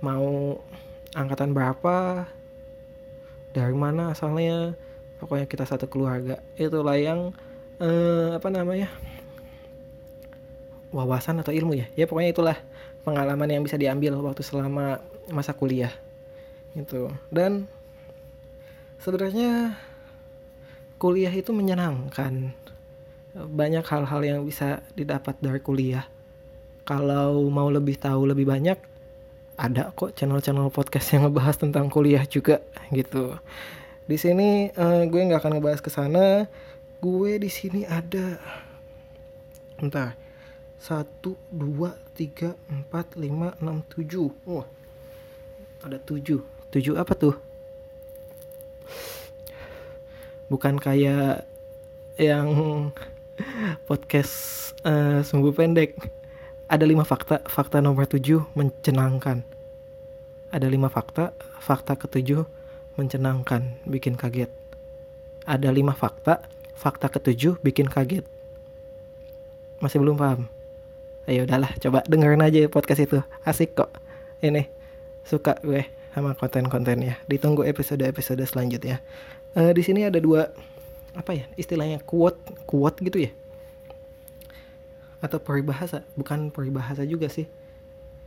Mau 0.00 0.58
angkatan 1.14 1.54
berapa 1.54 2.26
dari 3.54 3.76
mana 3.76 4.10
asalnya 4.10 4.74
pokoknya 5.18 5.46
kita 5.46 5.64
satu 5.68 5.86
keluarga. 5.90 6.40
Itulah 6.58 6.96
yang 6.98 7.34
uh, 7.82 8.36
apa 8.36 8.48
namanya 8.50 8.88
wawasan 10.94 11.42
atau 11.42 11.50
ilmu 11.50 11.74
ya 11.74 11.90
ya 11.98 12.06
pokoknya 12.06 12.30
itulah 12.30 12.56
pengalaman 13.02 13.50
yang 13.50 13.62
bisa 13.66 13.74
diambil 13.74 14.16
waktu 14.22 14.40
selama 14.40 15.02
masa 15.30 15.52
kuliah. 15.52 15.92
Gitu. 16.74 17.12
Dan 17.30 17.70
sebenarnya 18.98 19.78
kuliah 20.98 21.30
itu 21.30 21.52
menyenangkan. 21.54 22.50
Banyak 23.34 23.82
hal-hal 23.82 24.22
yang 24.22 24.40
bisa 24.46 24.78
didapat 24.94 25.34
dari 25.42 25.58
kuliah. 25.58 26.06
Kalau 26.86 27.50
mau 27.50 27.66
lebih 27.66 27.98
tahu 27.98 28.30
lebih 28.30 28.46
banyak 28.46 28.78
ada 29.54 29.94
kok 29.94 30.18
channel-channel 30.18 30.70
podcast 30.70 31.14
yang 31.14 31.30
ngebahas 31.30 31.56
tentang 31.58 31.86
kuliah 31.86 32.26
juga 32.26 32.58
gitu 32.90 33.38
di 34.04 34.20
sini 34.20 34.68
uh, 34.76 35.08
gue 35.08 35.16
nggak 35.16 35.40
akan 35.40 35.52
ngebahas 35.56 35.80
ke 35.80 35.88
sana. 35.88 36.44
Gue 37.00 37.40
di 37.40 37.48
sini 37.48 37.88
ada. 37.88 38.36
Entah 39.80 40.12
satu 40.76 41.32
dua 41.48 41.96
tiga 42.12 42.52
empat 42.68 43.16
lima 43.16 43.56
enam 43.64 43.80
tujuh. 43.88 44.28
Wah. 44.44 44.68
Ada 45.80 45.96
tujuh. 46.04 46.44
Tujuh 46.68 47.00
apa 47.00 47.16
tuh? 47.16 47.36
Bukan 50.52 50.76
kayak 50.76 51.48
yang 52.20 52.48
podcast 53.88 54.36
uh, 54.84 55.24
pendek. 55.56 55.96
Ada 56.68 56.84
lima 56.84 57.08
fakta. 57.08 57.40
Fakta 57.48 57.80
nomor 57.80 58.04
tujuh 58.04 58.44
mencenangkan. 58.52 59.40
Ada 60.52 60.68
lima 60.68 60.92
fakta. 60.92 61.32
Fakta 61.56 61.96
ketujuh 61.96 62.63
mencenangkan 62.94 63.78
bikin 63.86 64.14
kaget. 64.14 64.50
Ada 65.44 65.68
lima 65.74 65.92
fakta 65.92 66.46
fakta 66.74 67.08
ketujuh 67.08 67.62
bikin 67.64 67.88
kaget. 67.88 68.26
Masih 69.80 70.00
belum 70.02 70.20
paham? 70.20 70.46
Ayo 71.24 71.48
udahlah 71.48 71.72
coba 71.80 72.04
dengerin 72.04 72.44
aja 72.44 72.68
podcast 72.68 73.00
itu. 73.00 73.18
Asik 73.48 73.72
kok. 73.72 73.88
Ini 74.44 74.68
suka 75.24 75.56
gue 75.64 75.88
sama 76.12 76.36
konten-kontennya. 76.36 77.16
Ditunggu 77.24 77.64
episode-episode 77.64 78.44
selanjutnya. 78.44 79.00
Uh, 79.56 79.72
di 79.72 79.80
sini 79.80 80.04
ada 80.04 80.20
dua 80.20 80.52
apa 81.14 81.32
ya 81.32 81.46
istilahnya 81.56 82.02
quote 82.04 83.00
gitu 83.00 83.24
ya? 83.24 83.30
Atau 85.24 85.40
peribahasa 85.40 86.04
bukan 86.12 86.52
peribahasa 86.52 87.08
juga 87.08 87.32
sih. 87.32 87.48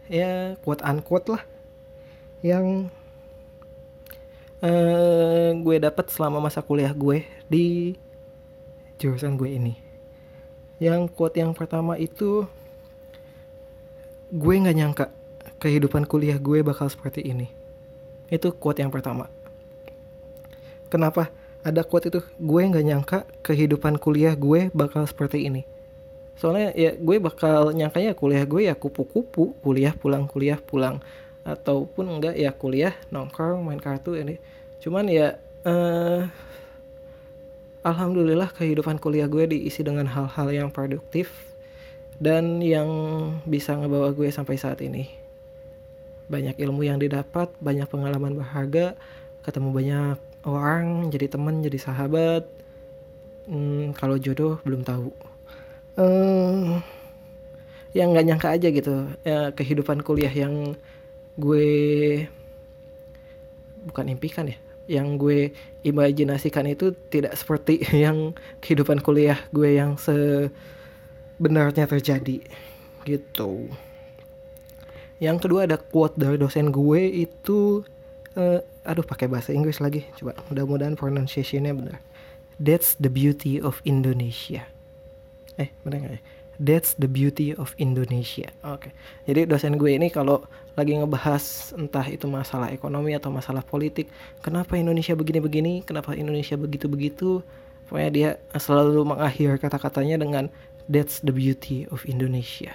Ya 0.10 0.58
quote 0.66 0.82
unquote 0.82 1.30
lah. 1.38 1.44
Yang 2.42 2.90
uh, 4.64 5.50
gue 5.58 5.76
dapat 5.78 6.06
selama 6.10 6.42
masa 6.42 6.64
kuliah 6.66 6.94
gue 6.94 7.26
di 7.50 7.94
jurusan 8.98 9.38
gue 9.38 9.50
ini. 9.54 9.74
Yang 10.78 11.14
quote 11.14 11.38
yang 11.42 11.54
pertama 11.58 11.98
itu 11.98 12.46
gue 14.30 14.54
nggak 14.54 14.78
nyangka 14.78 15.06
kehidupan 15.58 16.06
kuliah 16.06 16.38
gue 16.38 16.62
bakal 16.62 16.90
seperti 16.90 17.26
ini. 17.26 17.50
Itu 18.30 18.54
quote 18.54 18.82
yang 18.82 18.94
pertama. 18.94 19.30
kenapa 20.88 21.28
ada 21.68 21.84
quote 21.84 22.08
itu? 22.08 22.24
Gue 22.40 22.64
nggak 22.64 22.86
nyangka 22.86 23.20
kehidupan 23.44 24.00
kuliah 24.00 24.34
gue 24.40 24.72
bakal 24.72 25.04
seperti 25.04 25.50
ini. 25.50 25.68
Soalnya 26.38 26.72
ya 26.78 26.94
gue 26.94 27.18
bakal 27.18 27.74
nyangkanya 27.74 28.14
kuliah 28.14 28.46
gue 28.46 28.70
ya 28.70 28.76
kupu-kupu. 28.78 29.58
Kuliah 29.60 29.92
pulang 29.98 30.30
kuliah 30.30 30.62
pulang 30.62 31.02
ataupun 31.48 32.20
enggak 32.20 32.36
ya 32.36 32.51
kuliah 32.51 32.92
nongkrong 33.08 33.63
main 33.63 33.80
kartu 33.80 34.20
ini. 34.20 34.36
Cuman 34.84 35.08
ya 35.08 35.39
eh, 35.63 36.27
alhamdulillah 37.88 38.51
kehidupan 38.51 39.00
kuliah 39.00 39.32
gue 39.32 39.48
diisi 39.48 39.80
dengan 39.80 40.12
hal-hal 40.12 40.51
yang 40.51 40.70
produktif 40.70 41.32
dan 42.20 42.60
yang 42.60 42.89
bisa 43.48 43.80
ngebawa 43.80 44.12
gue 44.12 44.27
sampai 44.27 44.60
saat 44.60 44.84
ini. 44.84 45.08
Banyak 46.27 46.60
ilmu 46.60 46.84
yang 46.84 47.00
didapat 47.00 47.48
banyak 47.63 47.88
pengalaman 47.88 48.36
berharga 48.36 49.00
ketemu 49.48 49.70
banyak 49.72 50.20
orang 50.44 51.08
jadi 51.08 51.32
teman 51.32 51.63
jadi 51.63 51.80
sahabat. 51.80 52.44
Hmm, 53.48 53.96
kalau 53.96 54.20
jodoh 54.20 54.60
belum 54.68 54.84
tahu. 54.84 55.08
Uh, 55.98 56.77
yang 57.96 58.13
nggak 58.13 58.27
nyangka 58.27 58.50
aja 58.54 58.68
gitu 58.70 59.08
ya, 59.25 59.50
kehidupan 59.56 60.04
kuliah 60.06 60.30
yang 60.30 60.77
gue 61.38 61.70
bukan 63.88 64.06
impikan 64.10 64.50
ya 64.50 64.58
yang 64.88 65.20
gue 65.20 65.51
imajinasikan 65.84 66.65
itu 66.65 66.96
tidak 67.12 67.36
seperti 67.38 67.84
yang 68.03 68.34
kehidupan 68.63 69.03
kuliah 69.03 69.38
gue 69.53 69.77
yang 69.77 69.96
sebenarnya 70.00 71.86
terjadi 71.86 72.41
gitu. 73.08 73.72
Yang 75.17 75.38
kedua 75.48 75.65
ada 75.65 75.77
quote 75.79 76.20
dari 76.20 76.38
dosen 76.38 76.70
gue 76.70 77.01
itu 77.10 77.82
uh, 78.38 78.60
aduh 78.88 79.03
pakai 79.03 79.27
bahasa 79.27 79.51
Inggris 79.51 79.82
lagi 79.84 80.06
coba 80.20 80.38
mudah-mudahan 80.51 80.96
pronunciationnya 80.96 81.74
benar. 81.75 82.00
That's 82.58 82.98
the 82.98 83.10
beauty 83.12 83.62
of 83.62 83.82
Indonesia. 83.86 84.65
Eh 85.58 85.70
benar 85.86 86.06
nggak 86.06 86.13
ya 86.17 86.22
That's 86.58 86.98
the 86.98 87.06
beauty 87.06 87.54
of 87.54 87.78
Indonesia. 87.78 88.50
Oke. 88.66 88.90
Okay. 88.90 88.92
Jadi 89.30 89.42
dosen 89.46 89.78
gue 89.78 89.94
ini 89.94 90.10
kalau 90.10 90.42
lagi 90.74 90.98
ngebahas 90.98 91.74
entah 91.78 92.06
itu 92.10 92.26
masalah 92.26 92.74
ekonomi 92.74 93.14
atau 93.14 93.30
masalah 93.30 93.62
politik, 93.62 94.10
kenapa 94.42 94.74
Indonesia 94.74 95.14
begini-begini, 95.14 95.86
kenapa 95.86 96.18
Indonesia 96.18 96.58
begitu-begitu, 96.58 97.46
pokoknya 97.90 98.10
dia 98.10 98.30
selalu 98.58 99.06
mengakhir 99.06 99.62
kata-katanya 99.62 100.18
dengan 100.22 100.46
That's 100.90 101.22
the 101.22 101.36
beauty 101.36 101.86
of 101.94 102.08
Indonesia. 102.10 102.74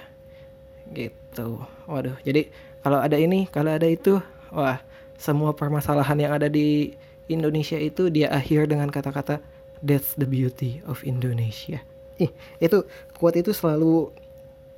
Gitu. 0.95 1.47
Waduh. 1.89 2.15
Jadi 2.23 2.47
kalau 2.85 3.03
ada 3.03 3.19
ini, 3.19 3.51
kalau 3.51 3.75
ada 3.75 3.87
itu, 3.89 4.21
wah, 4.53 4.79
semua 5.19 5.51
permasalahan 5.51 6.23
yang 6.23 6.31
ada 6.35 6.47
di 6.47 6.95
Indonesia 7.27 7.75
itu 7.75 8.07
dia 8.07 8.31
akhir 8.31 8.71
dengan 8.71 8.87
kata-kata 8.87 9.43
That's 9.83 10.15
the 10.15 10.23
beauty 10.23 10.79
of 10.87 11.03
Indonesia 11.03 11.83
ih 12.21 12.31
itu 12.61 12.85
kuat 13.17 13.33
itu 13.37 13.55
selalu 13.55 14.13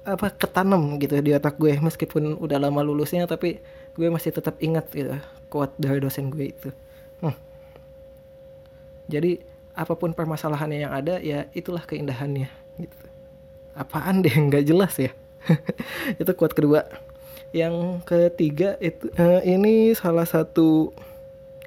apa 0.06 0.30
ketanam 0.30 1.02
gitu 1.02 1.18
di 1.20 1.34
otak 1.34 1.58
gue 1.58 1.76
meskipun 1.82 2.38
udah 2.38 2.62
lama 2.62 2.86
lulusnya 2.86 3.26
tapi 3.26 3.58
gue 3.98 4.08
masih 4.12 4.30
tetap 4.30 4.60
ingat 4.62 4.86
gitu 4.94 5.18
kuat 5.50 5.74
dari 5.80 5.98
dosen 5.98 6.30
gue 6.30 6.52
itu. 6.52 6.70
Hmm. 7.24 7.32
jadi 9.08 9.40
apa 9.76 9.96
pun 9.96 10.12
permasalahannya 10.16 10.88
yang 10.88 10.94
ada 10.96 11.20
ya 11.20 11.48
itulah 11.52 11.84
keindahannya 11.84 12.48
gitu. 12.80 12.98
Apaan 13.76 14.24
deh 14.24 14.32
nggak 14.32 14.64
jelas 14.64 14.96
ya. 14.96 15.12
Itu 16.22 16.32
kuat 16.40 16.56
kedua. 16.56 16.88
Yang 17.52 18.04
ketiga 18.08 18.80
itu 18.80 19.12
uh, 19.16 19.44
ini 19.44 19.96
salah 19.96 20.28
satu 20.28 20.92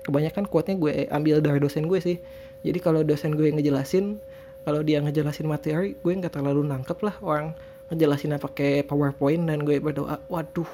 kebanyakan 0.04 0.48
kuatnya 0.48 0.76
gue 0.76 0.92
ambil 1.08 1.40
dari 1.44 1.60
dosen 1.60 1.88
gue 1.88 2.00
sih. 2.00 2.16
Jadi 2.64 2.78
kalau 2.80 3.04
dosen 3.04 3.36
gue 3.36 3.48
ngejelasin 3.52 4.20
kalau 4.68 4.84
dia 4.84 5.00
ngejelasin 5.00 5.48
materi 5.48 5.96
gue 5.96 6.12
nggak 6.12 6.36
terlalu 6.36 6.60
nangkep 6.68 7.00
lah 7.00 7.16
orang 7.24 7.56
ngejelasinnya 7.88 8.36
pakai 8.36 8.84
powerpoint 8.84 9.48
dan 9.48 9.64
gue 9.64 9.80
berdoa 9.80 10.20
waduh. 10.28 10.68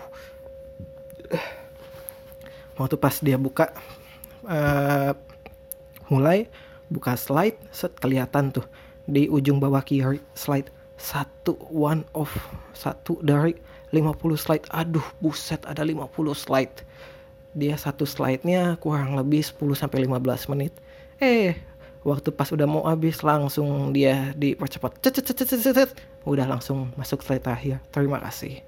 Waktu 2.83 2.99
pas 2.99 3.15
dia 3.23 3.39
buka 3.39 3.71
uh, 4.51 5.15
mulai 6.11 6.51
buka 6.91 7.15
slide 7.15 7.55
set 7.71 7.95
kelihatan 8.03 8.51
tuh 8.51 8.67
di 9.07 9.31
ujung 9.31 9.63
bawah 9.63 9.87
kiri 9.87 10.19
slide 10.35 10.75
satu 10.99 11.55
one 11.71 12.03
of 12.19 12.35
satu 12.75 13.23
dari 13.23 13.55
50 13.95 14.11
slide. 14.35 14.67
Aduh 14.75 15.07
buset 15.23 15.63
ada 15.71 15.87
50 15.87 16.11
slide. 16.35 16.83
Dia 17.55 17.79
satu 17.79 18.03
slide-nya 18.03 18.75
kurang 18.83 19.15
lebih 19.15 19.47
10 19.47 19.79
sampai 19.79 20.03
15 20.11 20.51
menit. 20.51 20.75
Eh 21.23 21.55
waktu 22.05 22.29
pas 22.37 22.53
udah 22.53 22.69
mau 22.69 22.85
habis 22.85 23.25
langsung 23.25 23.91
dia 23.97 24.37
dipercepat. 24.37 25.01
Cet 25.01 25.25
udah 26.29 26.47
langsung 26.47 26.93
masuk 27.01 27.25
slide 27.25 27.41
terakhir. 27.41 27.81
Terima 27.89 28.21
kasih. 28.21 28.61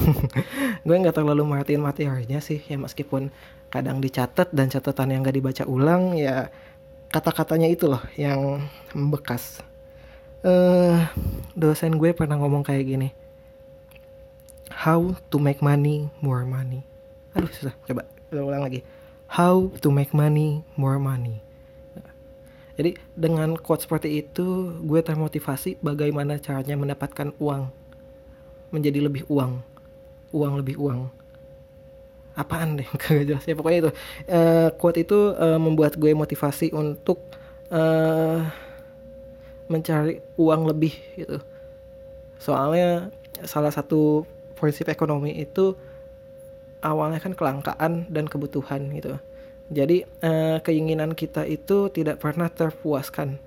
Gue 0.88 0.96
nggak 0.96 1.20
terlalu 1.20 1.44
merhatiin 1.44 1.84
materinya 1.84 2.40
sih 2.40 2.64
ya 2.64 2.80
meskipun 2.80 3.28
kadang 3.68 4.00
dicatat 4.00 4.48
dan 4.50 4.72
catatan 4.72 5.12
yang 5.12 5.20
gak 5.22 5.36
dibaca 5.36 5.62
ulang 5.68 6.18
ya 6.18 6.50
kata-katanya 7.12 7.68
itu 7.68 7.86
loh 7.86 8.00
yang 8.16 8.64
membekas. 8.96 9.60
Uh, 10.40 11.04
dosen 11.52 12.00
gue 12.00 12.16
pernah 12.16 12.40
ngomong 12.40 12.64
kayak 12.64 12.88
gini. 12.88 13.08
How 14.72 15.12
to 15.28 15.36
make 15.36 15.60
money 15.60 16.08
more 16.24 16.48
money. 16.48 16.80
Aduh 17.36 17.52
susah. 17.52 17.76
Coba 17.84 18.08
ulang 18.32 18.64
lagi. 18.64 18.80
How 19.28 19.68
to 19.84 19.92
make 19.92 20.16
money 20.16 20.64
more 20.80 20.96
money 20.96 21.44
jadi 22.80 22.96
dengan 23.12 23.60
quote 23.60 23.84
seperti 23.84 24.24
itu 24.24 24.72
gue 24.88 25.00
termotivasi 25.04 25.84
bagaimana 25.84 26.40
caranya 26.40 26.80
mendapatkan 26.80 27.36
uang. 27.36 27.68
Menjadi 28.72 29.04
lebih 29.04 29.28
uang, 29.28 29.60
uang 30.32 30.52
lebih 30.64 30.80
uang. 30.80 31.12
Apaan 32.40 32.80
deh? 32.80 32.88
Kagak 33.00 33.28
jelas 33.28 33.44
ya 33.44 33.52
pokoknya 33.52 33.78
itu. 33.84 33.92
Uh, 34.24 34.72
quote 34.80 35.04
itu 35.04 35.36
uh, 35.36 35.60
membuat 35.60 36.00
gue 36.00 36.08
motivasi 36.16 36.72
untuk 36.72 37.20
uh, 37.68 38.48
mencari 39.68 40.24
uang 40.40 40.72
lebih 40.72 40.96
gitu. 41.20 41.36
Soalnya 42.40 43.12
salah 43.44 43.76
satu 43.76 44.24
prinsip 44.56 44.88
ekonomi 44.88 45.36
itu 45.36 45.76
awalnya 46.80 47.20
kan 47.20 47.36
kelangkaan 47.36 48.08
dan 48.08 48.24
kebutuhan 48.24 48.88
gitu 48.96 49.20
jadi 49.70 50.02
uh, 50.26 50.58
keinginan 50.66 51.14
kita 51.14 51.46
itu 51.46 51.86
tidak 51.94 52.18
pernah 52.18 52.50
terpuaskan. 52.50 53.38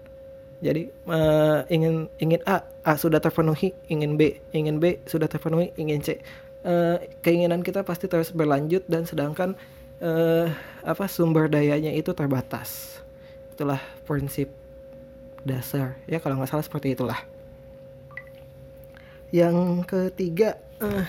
Jadi 0.63 0.87
uh, 1.11 1.67
ingin 1.67 2.07
ingin 2.15 2.39
A, 2.47 2.63
A 2.87 2.95
sudah 2.95 3.19
terpenuhi, 3.19 3.75
ingin 3.91 4.15
B, 4.15 4.39
ingin 4.55 4.79
B 4.79 5.03
sudah 5.03 5.27
terpenuhi, 5.27 5.75
ingin 5.75 5.99
C. 5.99 6.23
Uh, 6.63 6.95
keinginan 7.19 7.59
kita 7.59 7.83
pasti 7.83 8.07
terus 8.07 8.31
berlanjut 8.31 8.87
dan 8.87 9.03
sedangkan 9.03 9.59
uh, 9.99 10.47
apa 10.87 11.11
sumber 11.11 11.51
dayanya 11.51 11.91
itu 11.91 12.15
terbatas. 12.15 13.03
Itulah 13.51 13.83
prinsip 14.07 14.47
dasar 15.43 15.99
ya 16.07 16.23
kalau 16.23 16.39
nggak 16.39 16.55
salah 16.55 16.63
seperti 16.63 16.95
itulah. 16.95 17.19
Yang 19.35 19.83
ketiga, 19.91 20.55
uh, 20.79 21.03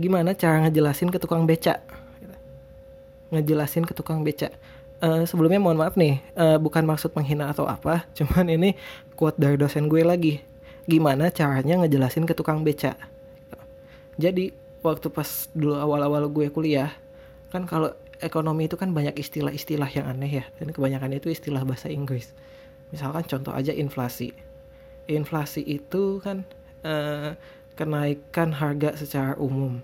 gimana 0.00 0.32
cara 0.32 0.64
ngejelasin 0.64 1.12
ke 1.12 1.20
tukang 1.20 1.44
beca? 1.44 1.99
Ngejelasin 3.30 3.86
ke 3.86 3.94
tukang 3.94 4.26
beca. 4.26 4.50
Uh, 5.00 5.24
sebelumnya 5.24 5.56
mohon 5.56 5.80
maaf 5.80 5.96
nih, 5.96 6.20
uh, 6.36 6.60
bukan 6.60 6.84
maksud 6.84 7.16
menghina 7.16 7.48
atau 7.48 7.64
apa, 7.64 8.04
cuman 8.18 8.52
ini 8.52 8.76
quote 9.16 9.40
dari 9.40 9.56
dosen 9.56 9.88
gue 9.88 10.04
lagi. 10.04 10.44
Gimana 10.84 11.32
caranya 11.32 11.80
ngejelasin 11.80 12.28
ke 12.28 12.36
tukang 12.36 12.60
beca? 12.66 12.98
Jadi 14.20 14.52
waktu 14.84 15.08
pas 15.08 15.48
dulu 15.56 15.80
awal-awal 15.80 16.28
gue 16.28 16.52
kuliah, 16.52 16.92
kan 17.48 17.64
kalau 17.64 17.96
ekonomi 18.20 18.68
itu 18.68 18.76
kan 18.76 18.92
banyak 18.92 19.16
istilah-istilah 19.16 19.88
yang 19.88 20.04
aneh 20.10 20.42
ya, 20.42 20.44
dan 20.60 20.68
kebanyakan 20.74 21.16
itu 21.16 21.32
istilah 21.32 21.64
bahasa 21.64 21.88
Inggris. 21.88 22.36
Misalkan 22.92 23.24
contoh 23.24 23.56
aja 23.56 23.72
inflasi. 23.72 24.36
Inflasi 25.08 25.64
itu 25.64 26.20
kan 26.20 26.44
uh, 26.84 27.32
kenaikan 27.72 28.52
harga 28.52 29.00
secara 29.00 29.32
umum, 29.40 29.80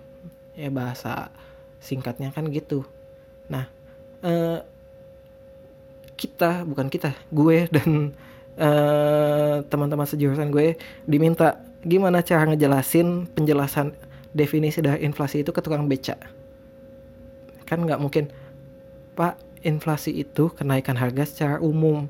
ya 0.53 0.69
bahasa 0.69 1.33
singkatnya 1.81 2.35
kan 2.35 2.53
gitu 2.53 2.85
Nah, 3.53 3.65
uh, 4.25 4.59
kita 6.17 6.65
bukan 6.65 6.89
kita, 6.89 7.13
gue 7.29 7.69
dan 7.69 8.17
uh, 8.57 9.63
teman-teman 9.69 10.09
sejurusan 10.09 10.49
gue 10.49 10.81
diminta 11.05 11.61
gimana 11.85 12.25
cara 12.25 12.49
ngejelasin 12.51 13.31
penjelasan 13.37 13.95
definisi 14.33 14.83
dari 14.83 15.05
inflasi 15.07 15.45
itu 15.45 15.53
ke 15.53 15.61
tukang 15.63 15.87
beca. 15.87 16.17
Kan 17.69 17.85
nggak 17.85 18.01
mungkin, 18.01 18.33
Pak, 19.15 19.39
inflasi 19.63 20.13
itu 20.17 20.51
kenaikan 20.53 20.97
harga 20.99 21.25
secara 21.25 21.57
umum. 21.63 22.09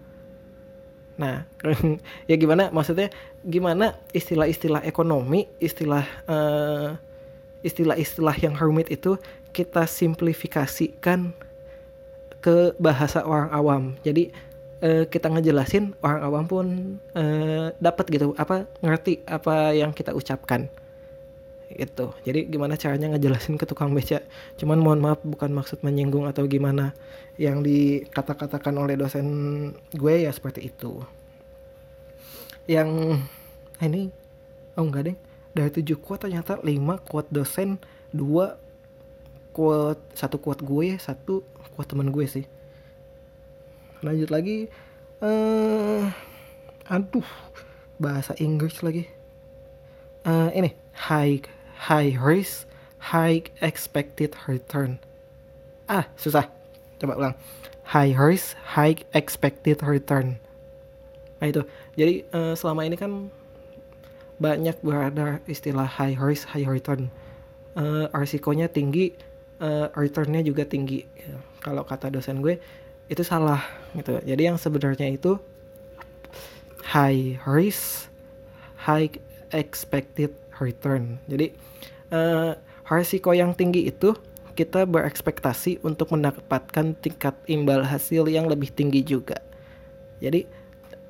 Nah, 1.16 1.48
ya 2.30 2.36
gimana? 2.36 2.68
Maksudnya 2.70 3.08
gimana 3.40 3.96
istilah-istilah 4.12 4.84
ekonomi, 4.84 5.48
istilah 5.62 6.04
uh, 6.28 6.98
istilah-istilah 7.64 8.36
yang 8.38 8.54
rumit 8.54 8.92
itu 8.92 9.16
kita 9.56 9.88
simplifikasikan 9.88 11.32
ke 12.44 12.76
bahasa 12.76 13.24
orang 13.24 13.48
awam. 13.48 13.82
Jadi 14.04 14.28
uh, 14.84 15.08
kita 15.08 15.32
ngejelasin 15.32 15.96
orang 16.04 16.20
awam 16.20 16.44
pun 16.44 16.66
uh, 17.16 17.72
dapat 17.80 18.04
gitu 18.12 18.36
apa 18.36 18.68
ngerti 18.84 19.24
apa 19.24 19.72
yang 19.72 19.96
kita 19.96 20.12
ucapkan. 20.12 20.68
Itu 21.72 22.12
jadi 22.22 22.44
gimana 22.46 22.76
caranya 22.76 23.16
ngejelasin 23.16 23.56
ke 23.56 23.66
tukang 23.66 23.90
beca 23.96 24.22
cuman 24.60 24.78
mohon 24.78 25.00
maaf 25.02 25.18
bukan 25.26 25.50
maksud 25.50 25.82
menyinggung 25.82 26.28
atau 26.30 26.46
gimana 26.46 26.94
yang 27.40 27.60
dikata-katakan 27.66 28.76
oleh 28.78 28.94
dosen 28.94 29.26
gue 29.96 30.14
ya 30.28 30.30
seperti 30.30 30.68
itu. 30.68 31.00
Yang 32.68 33.20
ini 33.80 34.12
oh 34.76 34.84
enggak 34.84 35.10
deh. 35.10 35.16
Dari 35.56 35.72
tujuh 35.72 35.96
quote 35.96 36.28
ternyata 36.28 36.60
lima 36.60 37.00
quote 37.00 37.32
dosen 37.32 37.80
dua 38.12 38.60
quote 39.56 40.04
satu 40.12 40.36
quote 40.36 40.60
gue 40.60 41.00
satu 41.00 41.40
quote 41.72 41.88
teman 41.88 42.12
gue 42.12 42.28
sih. 42.28 42.44
Lanjut 44.04 44.28
lagi 44.28 44.68
uh, 45.24 46.12
aduh 46.84 47.24
bahasa 47.96 48.36
Inggris 48.36 48.84
lagi. 48.84 49.08
Uh, 50.28 50.52
ini 50.52 50.76
high 50.92 51.40
high 51.88 52.12
risk 52.20 52.68
high 53.00 53.40
expected 53.64 54.36
return. 54.44 55.00
Ah 55.88 56.04
susah. 56.20 56.52
Coba 57.00 57.16
ulang. 57.16 57.34
High 57.96 58.12
risk 58.12 58.52
high 58.76 59.00
expected 59.16 59.80
return. 59.80 60.36
Nah 61.40 61.48
itu. 61.48 61.64
Jadi 61.96 62.28
uh, 62.36 62.52
selama 62.52 62.84
ini 62.84 63.00
kan 63.00 63.32
banyak 64.36 64.76
berada 64.84 65.40
istilah 65.48 65.88
high 65.88 66.20
risk 66.20 66.44
high 66.52 66.68
return. 66.68 67.08
Uh, 67.76 68.08
risikonya 68.12 68.72
tinggi 68.72 69.16
uh, 69.60 69.92
returnnya 69.96 70.42
juga 70.44 70.66
tinggi. 70.66 71.04
Kalau 71.60 71.82
kata 71.82 72.12
dosen 72.12 72.40
gue 72.44 72.58
itu 73.06 73.22
salah 73.22 73.62
gitu. 73.94 74.18
Jadi 74.22 74.42
yang 74.46 74.58
sebenarnya 74.58 75.10
itu 75.10 75.38
high 76.86 77.38
risk 77.46 78.10
high 78.86 79.10
expected 79.50 80.34
return. 80.62 81.18
Jadi 81.26 81.54
uh, 82.14 82.54
risiko 82.86 83.34
yang 83.34 83.54
tinggi 83.54 83.90
itu 83.90 84.14
kita 84.56 84.88
berekspektasi 84.88 85.84
untuk 85.84 86.16
mendapatkan 86.16 86.96
tingkat 86.96 87.36
imbal 87.44 87.84
hasil 87.84 88.24
yang 88.30 88.48
lebih 88.48 88.72
tinggi 88.72 89.04
juga. 89.04 89.42
Jadi 90.22 90.48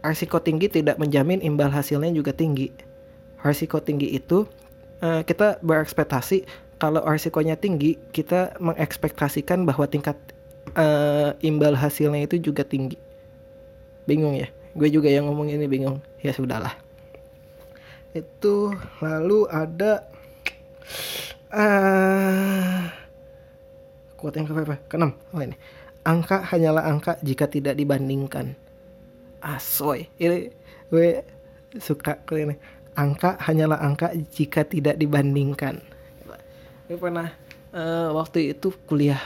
risiko 0.02 0.42
tinggi 0.42 0.66
tidak 0.66 0.98
menjamin 0.98 1.38
imbal 1.44 1.70
hasilnya 1.70 2.10
juga 2.10 2.34
tinggi. 2.34 2.74
Risiko 3.44 3.78
tinggi 3.78 4.10
itu 4.16 4.48
uh, 5.04 5.22
kita 5.22 5.62
berekspektasi 5.62 6.65
kalau 6.76 7.00
risikonya 7.08 7.56
tinggi 7.56 7.96
kita 8.12 8.56
mengekspektasikan 8.60 9.64
bahwa 9.64 9.88
tingkat 9.88 10.16
uh, 10.76 11.32
imbal 11.40 11.72
hasilnya 11.72 12.28
itu 12.28 12.52
juga 12.52 12.68
tinggi. 12.68 13.00
Bingung 14.04 14.36
ya? 14.36 14.48
Gue 14.76 14.92
juga 14.92 15.08
yang 15.08 15.28
ngomong 15.28 15.48
ini 15.48 15.64
bingung. 15.64 16.04
Ya 16.20 16.36
sudahlah. 16.36 16.76
Itu 18.12 18.76
lalu 19.00 19.48
ada 19.48 20.04
uh, 21.52 22.84
quote 24.20 24.36
yang 24.36 24.48
keberapa? 24.48 24.76
Keenam. 24.92 25.16
Oh 25.32 25.40
ini. 25.40 25.56
Angka 26.06 26.44
hanyalah 26.44 26.86
angka 26.86 27.18
jika 27.24 27.48
tidak 27.48 27.74
dibandingkan. 27.74 28.52
Asoy. 29.40 30.12
Ini 30.20 30.52
gue 30.92 31.24
suka 31.80 32.20
ini. 32.36 32.54
Angka 32.96 33.40
hanyalah 33.40 33.80
angka 33.80 34.12
jika 34.12 34.64
tidak 34.64 35.00
dibandingkan 35.00 35.95
gue 36.86 36.98
pernah 36.98 37.34
uh, 37.74 38.14
waktu 38.14 38.54
itu 38.54 38.70
kuliah 38.86 39.18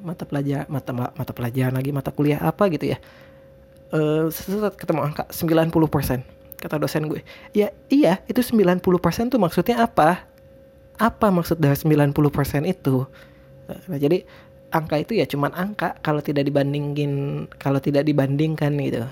mata 0.00 0.24
pelajar 0.24 0.64
mata 0.70 0.94
mata 0.94 1.32
pelajaran 1.34 1.76
lagi 1.76 1.90
mata 1.90 2.14
kuliah 2.14 2.40
apa 2.40 2.70
gitu 2.70 2.94
ya. 2.94 2.98
Uh, 3.90 4.30
ketemu 4.78 5.10
angka 5.10 5.26
90% 5.34 6.62
kata 6.62 6.76
dosen 6.78 7.10
gue. 7.10 7.20
Ya 7.50 7.74
iya 7.90 8.22
itu 8.30 8.38
90% 8.38 8.80
tuh 9.34 9.40
maksudnya 9.42 9.82
apa? 9.82 10.22
Apa 11.00 11.32
maksud 11.34 11.58
dari 11.58 11.74
90% 11.74 12.14
itu? 12.68 13.08
Nah, 13.66 13.98
jadi 13.98 14.22
angka 14.70 15.02
itu 15.02 15.18
ya 15.18 15.26
cuman 15.26 15.50
angka 15.56 15.98
kalau 16.04 16.22
tidak 16.22 16.46
dibandingin 16.46 17.44
kalau 17.58 17.82
tidak 17.82 18.06
dibandingkan 18.06 18.78
gitu. 18.78 19.02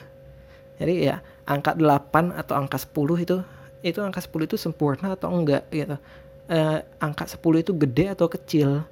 Jadi 0.78 1.10
ya 1.10 1.18
angka 1.50 1.74
8 1.74 2.38
atau 2.38 2.54
angka 2.54 2.78
10 2.78 2.94
itu 3.26 3.36
itu 3.82 3.98
angka 3.98 4.22
10 4.22 4.46
itu 4.46 4.54
sempurna 4.54 5.18
atau 5.18 5.34
enggak 5.34 5.66
gitu 5.74 5.98
eh, 6.48 6.80
angka 6.98 7.28
10 7.28 7.62
itu 7.62 7.72
gede 7.76 8.04
atau 8.12 8.26
kecil? 8.26 8.82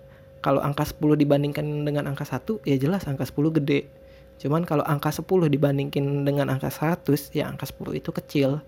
Kalau 0.44 0.60
angka 0.62 0.86
10 0.86 1.18
dibandingkan 1.18 1.64
dengan 1.82 2.06
angka 2.06 2.28
1 2.28 2.62
ya 2.62 2.76
jelas 2.78 3.08
angka 3.08 3.26
10 3.26 3.56
gede. 3.58 3.88
Cuman 4.36 4.68
kalau 4.68 4.84
angka 4.84 5.10
10 5.10 5.48
dibandingkan 5.48 6.28
dengan 6.28 6.52
angka 6.52 6.68
100 6.68 7.32
ya 7.32 7.48
angka 7.48 7.64
10 7.66 7.96
itu 7.96 8.10
kecil. 8.12 8.60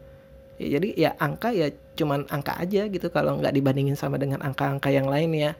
Ya, 0.59 0.81
jadi 0.81 0.89
ya 0.97 1.11
angka 1.23 1.55
ya 1.55 1.71
cuman 1.95 2.27
angka 2.33 2.59
aja 2.59 2.89
gitu 2.91 3.07
kalau 3.15 3.39
nggak 3.39 3.55
dibandingin 3.55 3.95
sama 3.95 4.19
dengan 4.19 4.43
angka-angka 4.43 4.91
yang 4.91 5.07
lain 5.07 5.37
ya. 5.37 5.53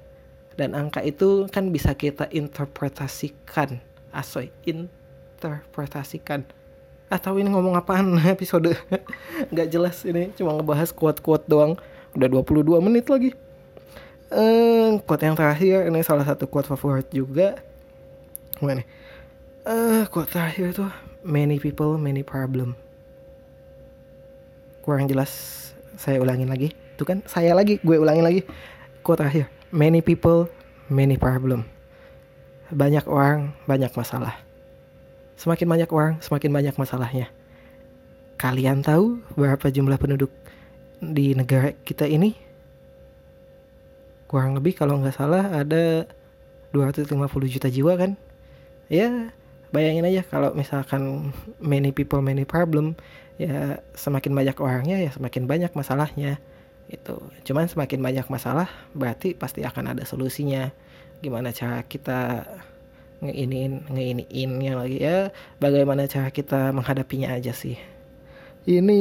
Dan 0.59 0.75
angka 0.75 1.05
itu 1.05 1.47
kan 1.53 1.71
bisa 1.71 1.95
kita 1.95 2.27
interpretasikan. 2.35 3.79
Asoy 4.11 4.51
interpretasikan. 4.67 6.43
Atau 7.13 7.39
ini 7.39 7.53
ngomong 7.53 7.79
apaan 7.79 8.19
episode? 8.35 8.75
Nggak 9.53 9.69
jelas 9.71 10.03
ini 10.03 10.35
cuma 10.35 10.57
ngebahas 10.57 10.91
kuat-kuat 10.91 11.47
doang 11.47 11.79
udah 12.17 12.29
22 12.31 12.81
menit 12.81 13.09
lagi. 13.11 13.31
Eh 14.29 15.01
quote 15.09 15.25
yang 15.25 15.37
terakhir 15.37 15.89
ini 15.89 16.05
salah 16.05 16.25
satu 16.25 16.45
quote 16.49 16.69
favorit 16.69 17.09
juga. 17.09 17.61
Mana 18.61 18.85
eh 19.69 20.05
quote 20.09 20.33
terakhir 20.33 20.77
tuh 20.77 20.93
many 21.25 21.61
people 21.61 21.97
many 21.97 22.21
problem. 22.21 22.77
Kurang 24.85 25.09
jelas 25.09 25.31
saya 25.97 26.21
ulangin 26.21 26.49
lagi. 26.49 26.73
Itu 26.97 27.05
kan 27.09 27.25
saya 27.29 27.53
lagi 27.53 27.81
gue 27.81 27.97
ulangin 27.97 28.25
lagi. 28.25 28.41
Quote 29.05 29.25
terakhir 29.25 29.49
many 29.73 30.01
people 30.05 30.49
many 30.89 31.17
problem. 31.17 31.65
Banyak 32.69 33.09
orang 33.09 33.57
banyak 33.65 33.93
masalah. 33.93 34.37
Semakin 35.41 35.67
banyak 35.69 35.91
orang 35.93 36.21
semakin 36.21 36.51
banyak 36.53 36.75
masalahnya. 36.77 37.33
Kalian 38.37 38.85
tahu 38.85 39.25
berapa 39.35 39.73
jumlah 39.73 39.97
penduduk 39.97 40.31
di 40.99 41.35
negara 41.35 41.75
kita 41.87 42.05
ini 42.11 42.35
kurang 44.29 44.59
lebih 44.59 44.77
kalau 44.77 45.01
nggak 45.01 45.17
salah 45.17 45.49
ada 45.51 46.05
250 46.75 47.17
juta 47.49 47.69
jiwa 47.73 47.97
kan? 47.97 48.13
Ya 48.93 49.33
bayangin 49.73 50.05
aja 50.05 50.25
kalau 50.25 50.53
misalkan 50.57 51.33
many 51.61 51.93
people 51.93 52.25
many 52.25 52.45
problem 52.45 52.97
ya 53.37 53.81
semakin 53.93 54.33
banyak 54.33 54.57
orangnya 54.61 54.97
ya 55.01 55.11
semakin 55.13 55.45
banyak 55.45 55.73
masalahnya 55.77 56.41
itu 56.89 57.21
cuman 57.45 57.69
semakin 57.69 58.01
banyak 58.01 58.27
masalah 58.33 58.69
berarti 58.97 59.37
pasti 59.37 59.65
akan 59.65 59.97
ada 59.97 60.05
solusinya. 60.05 60.73
Gimana 61.19 61.51
cara 61.51 61.83
kita 61.83 62.47
ngeinin 63.19 63.91
ngeiniinnya 63.91 64.73
lagi 64.79 64.99
ya? 65.03 65.35
Bagaimana 65.59 66.07
cara 66.07 66.31
kita 66.31 66.71
menghadapinya 66.71 67.35
aja 67.35 67.53
sih 67.53 67.98
ini 68.69 69.01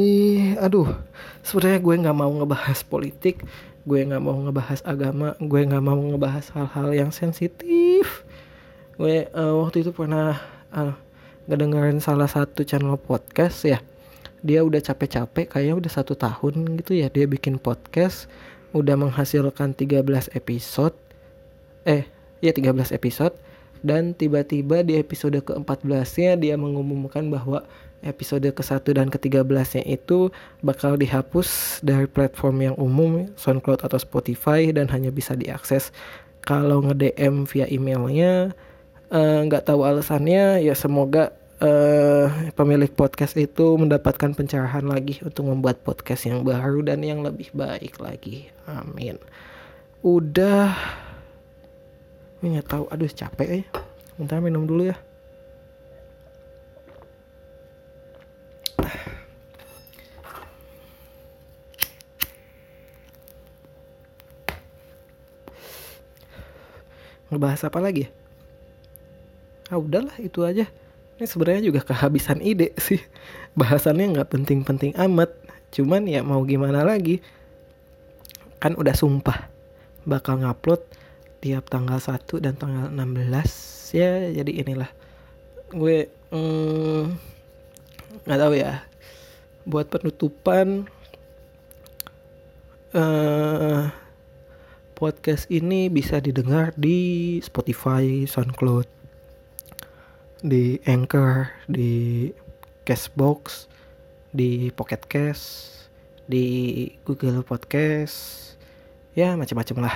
aduh 0.55 0.87
sebenarnya 1.43 1.83
gue 1.83 1.95
nggak 2.07 2.15
mau 2.15 2.31
ngebahas 2.31 2.79
politik 2.87 3.43
gue 3.83 3.99
nggak 3.99 4.23
mau 4.23 4.39
ngebahas 4.39 4.79
agama 4.87 5.35
gue 5.43 5.61
nggak 5.67 5.83
mau 5.83 5.99
ngebahas 5.99 6.51
hal-hal 6.51 6.91
yang 6.91 7.11
sensitif. 7.11 8.27
Gue 8.99 9.31
uh, 9.31 9.63
waktu 9.63 9.87
itu 9.87 9.95
pernah 9.95 10.35
uh, 10.75 10.91
ngedengerin 11.47 12.03
salah 12.03 12.27
satu 12.27 12.67
channel 12.67 12.99
podcast 12.99 13.63
ya. 13.63 13.79
Dia 14.43 14.63
udah 14.67 14.83
capek-capek 14.83 15.55
kayaknya 15.55 15.75
udah 15.79 15.91
satu 15.91 16.19
tahun 16.19 16.79
gitu 16.83 16.99
ya 16.99 17.07
dia 17.07 17.23
bikin 17.31 17.59
podcast 17.63 18.27
udah 18.75 18.99
menghasilkan 18.99 19.71
13 19.71 20.03
episode 20.35 20.93
eh 21.87 22.03
ya 22.43 22.51
13 22.51 22.91
episode 22.91 23.33
dan 23.85 24.11
tiba-tiba 24.11 24.83
di 24.83 24.99
episode 24.99 25.39
ke-14 25.39 26.09
nya 26.19 26.31
dia 26.35 26.55
mengumumkan 26.59 27.31
bahwa 27.31 27.63
episode 28.05 28.45
ke-1 28.45 28.85
dan 28.93 29.07
ke-13 29.09 29.81
nya 29.81 29.83
itu 29.85 30.29
bakal 30.61 30.99
dihapus 30.99 31.81
dari 31.81 32.05
platform 32.05 32.71
yang 32.71 32.75
umum 32.77 33.29
SoundCloud 33.39 33.81
atau 33.81 33.97
Spotify 33.97 34.69
dan 34.69 34.89
hanya 34.93 35.09
bisa 35.09 35.33
diakses 35.33 35.89
kalau 36.45 36.85
nge-DM 36.85 37.49
via 37.49 37.65
emailnya. 37.67 38.53
Eh, 39.07 39.39
nggak 39.47 39.63
uh, 39.63 39.67
tahu 39.71 39.87
alasannya 39.87 40.59
ya 40.67 40.75
semoga 40.75 41.31
uh, 41.63 42.27
pemilik 42.59 42.91
podcast 42.91 43.39
itu 43.39 43.79
mendapatkan 43.79 44.35
pencerahan 44.35 44.83
lagi 44.83 45.23
untuk 45.23 45.47
membuat 45.47 45.79
podcast 45.79 46.27
yang 46.27 46.43
baru 46.43 46.83
dan 46.83 46.99
yang 47.07 47.23
lebih 47.23 47.55
baik 47.55 48.03
lagi. 48.03 48.51
Amin. 48.67 49.15
Udah. 50.03 50.75
Nggak 52.43 52.67
tahu 52.67 52.83
aduh 52.91 53.07
capek 53.07 53.47
ya. 53.47 53.63
Bentar 54.19 54.43
minum 54.43 54.67
dulu 54.67 54.91
ya 54.91 55.06
ngebahas 67.27 67.67
apa 67.67 67.79
lagi 67.83 68.07
ah 69.67 69.79
udahlah 69.79 70.15
itu 70.19 70.43
aja. 70.47 70.65
Ini 71.17 71.25
sebenarnya 71.25 71.63
juga 71.65 71.81
kehabisan 71.83 72.39
ide 72.39 72.71
sih. 72.77 73.01
Bahasannya 73.59 74.15
nggak 74.15 74.29
penting-penting 74.31 74.95
amat. 74.95 75.33
Cuman 75.73 76.07
ya 76.07 76.23
mau 76.23 76.43
gimana 76.47 76.85
lagi? 76.85 77.19
Kan 78.57 78.77
udah 78.79 78.95
sumpah 78.95 79.49
bakal 80.07 80.39
ngupload 80.39 80.81
tiap 81.43 81.67
tanggal 81.69 81.99
1 81.99 82.23
dan 82.41 82.55
tanggal 82.55 82.89
16 82.89 83.97
ya 83.97 84.31
jadi 84.41 84.51
inilah. 84.63 84.89
Gue 85.73 86.07
hmm, 86.31 87.03
nggak 88.23 88.37
mm, 88.39 88.43
tahu 88.47 88.53
ya. 88.55 88.87
Buat 89.67 89.91
penutupan 89.91 90.87
uh, 92.95 93.91
podcast 94.97 95.45
ini 95.53 95.93
bisa 95.93 96.17
didengar 96.17 96.73
di 96.73 97.37
Spotify, 97.45 98.25
SoundCloud, 98.25 98.89
di 100.41 100.81
Anchor, 100.89 101.53
di 101.69 102.25
Castbox, 102.81 103.69
di 104.33 104.73
Pocket 104.73 105.05
Cast, 105.05 105.45
di 106.25 106.89
Google 107.05 107.45
Podcast, 107.45 108.57
ya 109.13 109.37
macam-macam 109.37 109.85
lah. 109.85 109.95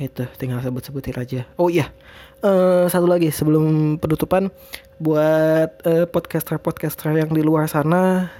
Itu 0.00 0.24
tinggal 0.40 0.64
sebut-sebutin 0.64 1.20
aja. 1.20 1.40
Oh 1.60 1.68
iya, 1.68 1.92
uh, 2.40 2.88
satu 2.88 3.04
lagi 3.04 3.28
sebelum 3.28 4.00
penutupan 4.00 4.48
buat 4.96 5.76
uh, 5.84 6.08
podcaster-podcaster 6.08 7.12
yang 7.12 7.36
di 7.36 7.44
luar 7.44 7.68
sana, 7.68 8.32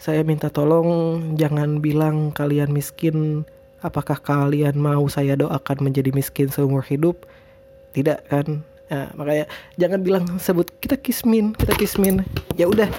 saya 0.00 0.24
minta 0.24 0.48
tolong 0.48 1.20
jangan 1.36 1.84
bilang 1.84 2.32
kalian 2.32 2.72
miskin. 2.72 3.44
Apakah 3.80 4.20
kalian 4.20 4.76
mau 4.76 5.08
saya 5.08 5.36
doakan 5.40 5.80
menjadi 5.80 6.12
miskin 6.12 6.52
seumur 6.52 6.84
hidup? 6.84 7.24
Tidak 7.96 8.28
kan? 8.28 8.60
Nah, 8.90 9.08
makanya 9.16 9.46
jangan 9.78 10.00
bilang 10.02 10.24
sebut 10.36 10.68
kita 10.82 11.00
kismin, 11.00 11.56
kita 11.56 11.72
kismin. 11.78 12.26
Ya 12.58 12.66
udah, 12.66 12.90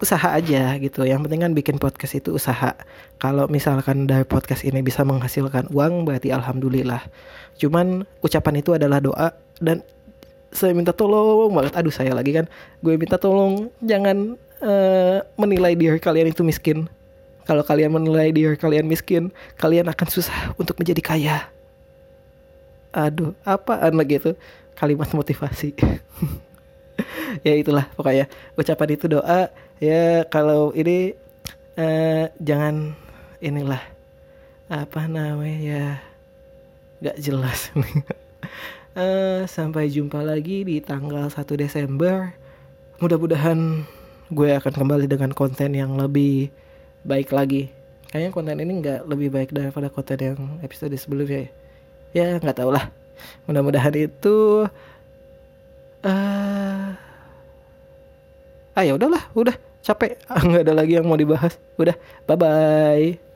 usaha 0.00 0.32
aja 0.32 0.80
gitu. 0.80 1.04
Yang 1.04 1.28
penting 1.28 1.40
kan 1.44 1.52
bikin 1.52 1.76
podcast 1.76 2.16
itu 2.16 2.32
usaha. 2.34 2.72
Kalau 3.20 3.46
misalkan 3.52 4.08
dari 4.08 4.24
podcast 4.24 4.64
ini 4.64 4.80
bisa 4.80 5.04
menghasilkan 5.04 5.68
uang 5.70 6.08
berarti 6.08 6.32
alhamdulillah. 6.32 7.04
Cuman 7.60 8.08
ucapan 8.24 8.64
itu 8.64 8.72
adalah 8.72 8.98
doa 8.98 9.28
dan 9.60 9.84
saya 10.50 10.72
minta 10.72 10.96
tolong 10.96 11.52
banget. 11.52 11.76
Aduh 11.76 11.92
saya 11.92 12.16
lagi 12.16 12.32
kan. 12.32 12.48
Gue 12.80 12.96
minta 12.96 13.20
tolong 13.20 13.68
jangan 13.84 14.40
uh, 14.64 15.20
menilai 15.36 15.76
diri 15.76 16.00
kalian 16.00 16.32
itu 16.32 16.42
miskin. 16.42 16.88
Kalau 17.48 17.62
kalian 17.64 17.94
menilai 17.94 18.30
diri 18.30 18.56
kalian 18.56 18.86
miskin, 18.86 19.32
kalian 19.56 19.88
akan 19.88 20.08
susah 20.08 20.52
untuk 20.60 20.76
menjadi 20.78 21.02
kaya. 21.02 21.38
Aduh, 22.90 23.34
apaan 23.46 23.94
lagi 23.94 24.18
itu? 24.18 24.34
kalimat 24.80 25.12
motivasi. 25.12 25.76
Ya 27.40 27.56
itulah 27.56 27.88
pokoknya. 27.96 28.28
Ucapan 28.60 28.92
itu 28.92 29.08
doa. 29.08 29.48
Ya 29.80 30.28
kalau 30.28 30.76
ini 30.76 31.16
uh, 31.80 32.28
jangan 32.36 32.92
inilah 33.40 33.80
apa 34.68 35.08
namanya 35.08 35.56
ya 35.56 35.84
nggak 37.00 37.16
jelas. 37.16 37.72
Uh, 38.92 39.48
sampai 39.56 39.88
jumpa 39.88 40.20
lagi 40.20 40.68
di 40.68 40.84
tanggal 40.84 41.32
1 41.32 41.40
Desember. 41.56 42.36
Mudah-mudahan 43.00 43.88
gue 44.28 44.50
akan 44.60 44.74
kembali 44.76 45.08
dengan 45.08 45.32
konten 45.32 45.72
yang 45.72 45.96
lebih 45.96 46.52
baik 47.06 47.32
lagi. 47.32 47.72
Kayaknya 48.10 48.30
konten 48.34 48.58
ini 48.58 48.72
nggak 48.82 49.00
lebih 49.06 49.28
baik 49.30 49.50
daripada 49.54 49.86
konten 49.86 50.18
yang 50.18 50.40
episode 50.64 50.94
sebelumnya 50.98 51.46
ya. 51.46 51.50
Ya 52.10 52.26
nggak 52.42 52.58
tau 52.58 52.74
lah. 52.74 52.90
Mudah-mudahan 53.46 53.94
itu 53.94 54.66
uh, 56.02 56.86
ah 58.74 58.82
ya 58.82 58.96
udahlah 58.96 59.22
udah 59.36 59.54
capek. 59.84 60.16
Nggak 60.48 60.64
ada 60.64 60.74
lagi 60.74 60.92
yang 60.96 61.06
mau 61.06 61.20
dibahas. 61.20 61.60
Udah 61.76 61.94
bye 62.24 62.36
bye 62.36 63.29